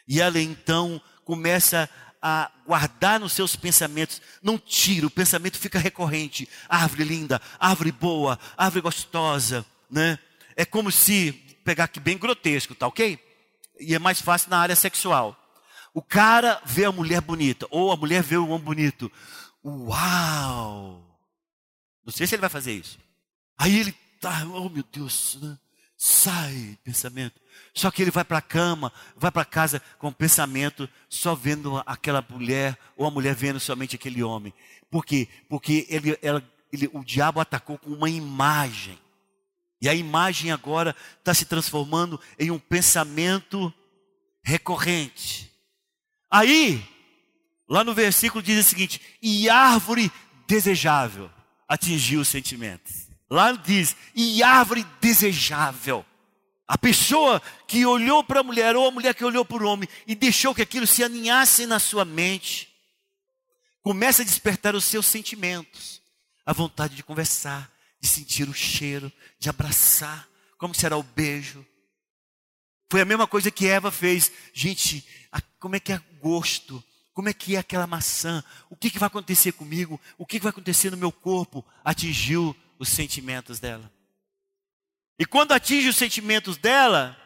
E 0.08 0.22
ela 0.22 0.40
então 0.40 1.02
começa 1.26 1.90
a 2.22 2.50
guardar 2.66 3.20
nos 3.20 3.34
seus 3.34 3.56
pensamentos, 3.56 4.22
não 4.42 4.58
tira, 4.58 5.06
o 5.06 5.12
pensamento 5.12 5.60
fica 5.60 5.78
recorrente. 5.78 6.48
Árvore 6.70 7.04
linda, 7.04 7.42
árvore 7.60 7.92
boa, 7.92 8.40
árvore 8.56 8.82
gostosa, 8.82 9.66
né? 9.92 10.18
É 10.56 10.64
como 10.64 10.92
se, 10.92 11.34
pegar 11.66 11.84
aqui 11.86 12.00
bem 12.00 12.18
grotesco, 12.18 12.74
tá 12.74 12.88
ok? 12.88 13.20
E 13.80 13.94
é 13.94 14.00
mais 14.00 14.22
fácil 14.22 14.50
na 14.50 14.60
área 14.60 14.76
sexual. 14.76 15.38
O 15.94 16.02
cara 16.02 16.62
vê 16.66 16.86
a 16.86 16.92
mulher 16.92 17.22
bonita, 17.22 17.68
ou 17.70 17.92
a 17.92 17.98
mulher 17.98 18.24
vê 18.24 18.38
o 18.38 18.48
homem 18.48 18.64
bonito. 18.64 19.12
Uau! 19.64 21.04
Não 22.06 22.14
sei 22.14 22.28
se 22.28 22.36
ele 22.36 22.42
vai 22.42 22.50
fazer 22.50 22.74
isso. 22.74 23.00
Aí 23.58 23.80
ele 23.80 23.92
tá, 24.22 24.46
oh 24.54 24.70
meu 24.70 24.84
Deus, 24.92 25.38
né? 25.42 25.58
Sai 25.98 26.78
pensamento. 26.84 27.40
Só 27.74 27.90
que 27.90 28.02
ele 28.02 28.12
vai 28.12 28.24
para 28.24 28.40
a 28.40 28.42
cama, 28.42 28.92
vai 29.16 29.32
para 29.32 29.46
casa 29.46 29.82
com 29.98 30.12
pensamento 30.12 30.90
só 31.10 31.36
vendo 31.36 31.82
aquela 31.86 32.26
mulher, 32.30 32.78
ou 32.96 33.06
a 33.06 33.12
mulher 33.12 33.36
vendo 33.36 33.60
somente 33.60 33.96
aquele 33.96 34.22
homem. 34.24 34.54
Por 34.90 35.06
quê? 35.06 35.28
Porque 35.50 35.86
ele, 35.90 36.18
ela, 36.22 36.44
ele, 36.72 36.90
o 36.94 37.04
diabo 37.04 37.40
atacou 37.40 37.78
com 37.78 37.92
uma 37.92 38.10
imagem. 38.10 39.00
E 39.82 39.90
a 39.90 39.94
imagem 39.94 40.52
agora 40.52 40.96
está 41.20 41.34
se 41.34 41.46
transformando 41.46 42.20
em 42.40 42.50
um 42.52 42.60
pensamento 42.60 43.74
recorrente. 44.44 45.52
Aí, 46.32 46.84
lá 47.68 47.84
no 47.84 47.94
versículo 47.94 48.42
diz 48.42 48.66
o 48.66 48.70
seguinte: 48.70 49.02
e 49.22 49.50
árvore 49.50 50.12
desejável 50.48 51.30
atingiu 51.68 52.22
os 52.22 52.30
sentimentos. 52.30 53.05
Lá 53.30 53.52
diz, 53.54 53.96
e 54.14 54.44
árvore 54.44 54.86
desejável. 55.02 56.06
A 56.68 56.78
pessoa 56.78 57.42
que 57.68 57.86
olhou 57.86 58.24
para 58.24 58.40
a 58.40 58.44
mulher, 58.44 58.76
ou 58.76 58.88
a 58.88 58.92
mulher 58.92 59.14
que 59.14 59.26
olhou 59.26 59.46
para 59.46 59.64
o 59.64 59.68
homem, 59.68 59.88
e 60.08 60.16
deixou 60.16 60.54
que 60.54 60.62
aquilo 60.62 60.88
se 60.88 61.04
aninhasse 61.04 61.66
na 61.66 61.80
sua 61.80 62.04
mente, 62.04 62.70
começa 63.82 64.24
a 64.24 64.26
despertar 64.26 64.76
os 64.76 64.84
seus 64.84 65.06
sentimentos, 65.06 66.02
a 66.46 66.54
vontade 66.54 66.96
de 66.96 67.04
conversar, 67.04 67.72
de 68.00 68.08
sentir 68.08 68.50
o 68.50 68.54
cheiro, 68.54 69.12
de 69.40 69.50
abraçar, 69.50 70.28
como 70.58 70.74
será 70.74 70.98
o 70.98 71.04
beijo. 71.04 71.66
Foi 72.90 73.02
a 73.02 73.06
mesma 73.06 73.28
coisa 73.28 73.52
que 73.52 73.68
Eva 73.68 73.92
fez. 73.92 74.32
Gente, 74.54 75.06
como 75.60 75.76
é 75.76 75.80
que 75.80 75.92
é 75.92 76.02
gosto? 76.20 76.84
Como 77.14 77.30
é 77.30 77.34
que 77.34 77.56
é 77.56 77.60
aquela 77.60 77.88
maçã? 77.88 78.44
O 78.70 78.76
que, 78.76 78.90
que 78.90 79.00
vai 79.00 79.08
acontecer 79.08 79.52
comigo? 79.54 80.00
O 80.18 80.26
que, 80.26 80.38
que 80.38 80.44
vai 80.44 80.50
acontecer 80.52 80.92
no 80.92 80.98
meu 80.98 81.12
corpo? 81.12 81.66
Atingiu 81.84 82.56
os 82.80 82.90
sentimentos 82.90 83.60
dela. 83.60 83.92
E 85.18 85.26
quando 85.26 85.54
atinge 85.54 85.88
os 85.88 85.96
sentimentos 85.96 86.58
dela, 86.58 87.18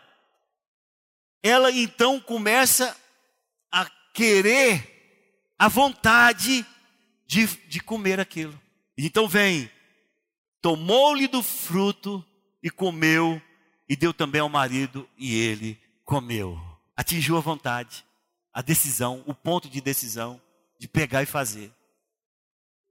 ela 1.42 1.72
então 1.72 2.20
começa 2.20 2.96
a 3.72 3.86
querer 4.14 5.00
a 5.58 5.68
vontade 5.68 6.66
de, 7.26 7.48
de 7.68 7.80
comer 7.80 8.20
aquilo. 8.20 8.60
Então 8.98 9.28
vem, 9.28 9.70
tomou-lhe 10.62 11.28
do 11.28 11.42
fruto 11.42 12.26
e 12.62 12.70
comeu, 12.70 13.42
e 13.88 13.96
deu 13.96 14.14
também 14.14 14.42
ao 14.42 14.50
marido, 14.50 15.10
e 15.18 15.36
ele 15.36 15.80
comeu. 16.04 16.60
Atingiu 16.96 17.38
a 17.38 17.42
vontade, 17.42 18.06
a 18.54 18.62
decisão, 18.62 19.24
o 19.26 19.34
ponto 19.34 19.70
de 19.70 19.80
decisão 19.82 20.42
de 20.78 20.88
pegar 20.88 21.24
e 21.24 21.26
fazer. 21.26 21.72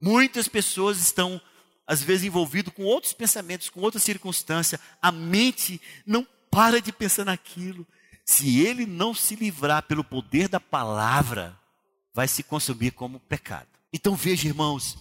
Muitas 0.01 0.49
pessoas 0.49 0.99
estão, 0.99 1.40
às 1.88 2.03
vezes, 2.03 2.27
envolvidas 2.27 2.74
com 2.74 2.85
outros 2.85 3.14
pensamentos, 3.14 3.70
com 3.70 3.81
outras 3.81 4.03
circunstâncias. 4.03 4.79
A 5.01 5.11
mente 5.11 5.81
não 6.05 6.27
para 6.51 6.83
de 6.83 6.92
pensar 6.92 7.24
naquilo. 7.24 7.87
Se 8.27 8.61
ele 8.61 8.85
não 8.85 9.14
se 9.14 9.35
livrar 9.35 9.83
pelo 9.85 10.05
poder 10.05 10.48
da 10.48 10.61
palavra, 10.61 11.59
vai 12.12 12.29
se 12.29 12.42
consumir 12.42 12.90
como 12.90 13.18
pecado. 13.18 13.68
Então 13.90 14.14
veja, 14.14 14.46
irmãos, 14.46 14.98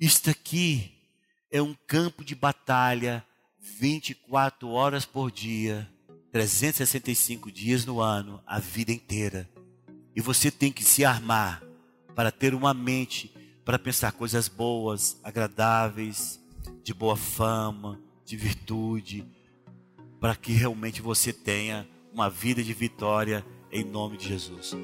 isto 0.00 0.30
aqui 0.30 0.96
é 1.50 1.60
um 1.60 1.74
campo 1.86 2.24
de 2.24 2.34
batalha 2.34 3.22
24 3.60 4.70
horas 4.70 5.04
por 5.04 5.30
dia, 5.30 5.86
365 6.32 7.52
dias 7.52 7.84
no 7.84 8.00
ano, 8.00 8.42
a 8.46 8.58
vida 8.58 8.92
inteira. 8.92 9.48
E 10.16 10.22
você 10.22 10.50
tem 10.50 10.72
que 10.72 10.82
se 10.82 11.04
armar 11.04 11.62
para 12.14 12.32
ter 12.32 12.54
uma 12.54 12.72
mente 12.72 13.31
para 13.64 13.78
pensar 13.78 14.12
coisas 14.12 14.48
boas, 14.48 15.18
agradáveis, 15.22 16.40
de 16.82 16.92
boa 16.92 17.16
fama, 17.16 18.00
de 18.24 18.36
virtude, 18.36 19.26
para 20.20 20.34
que 20.34 20.52
realmente 20.52 21.02
você 21.02 21.32
tenha 21.32 21.88
uma 22.12 22.28
vida 22.28 22.62
de 22.62 22.72
vitória 22.72 23.44
em 23.70 23.84
nome 23.84 24.16
de 24.16 24.28
Jesus. 24.28 24.76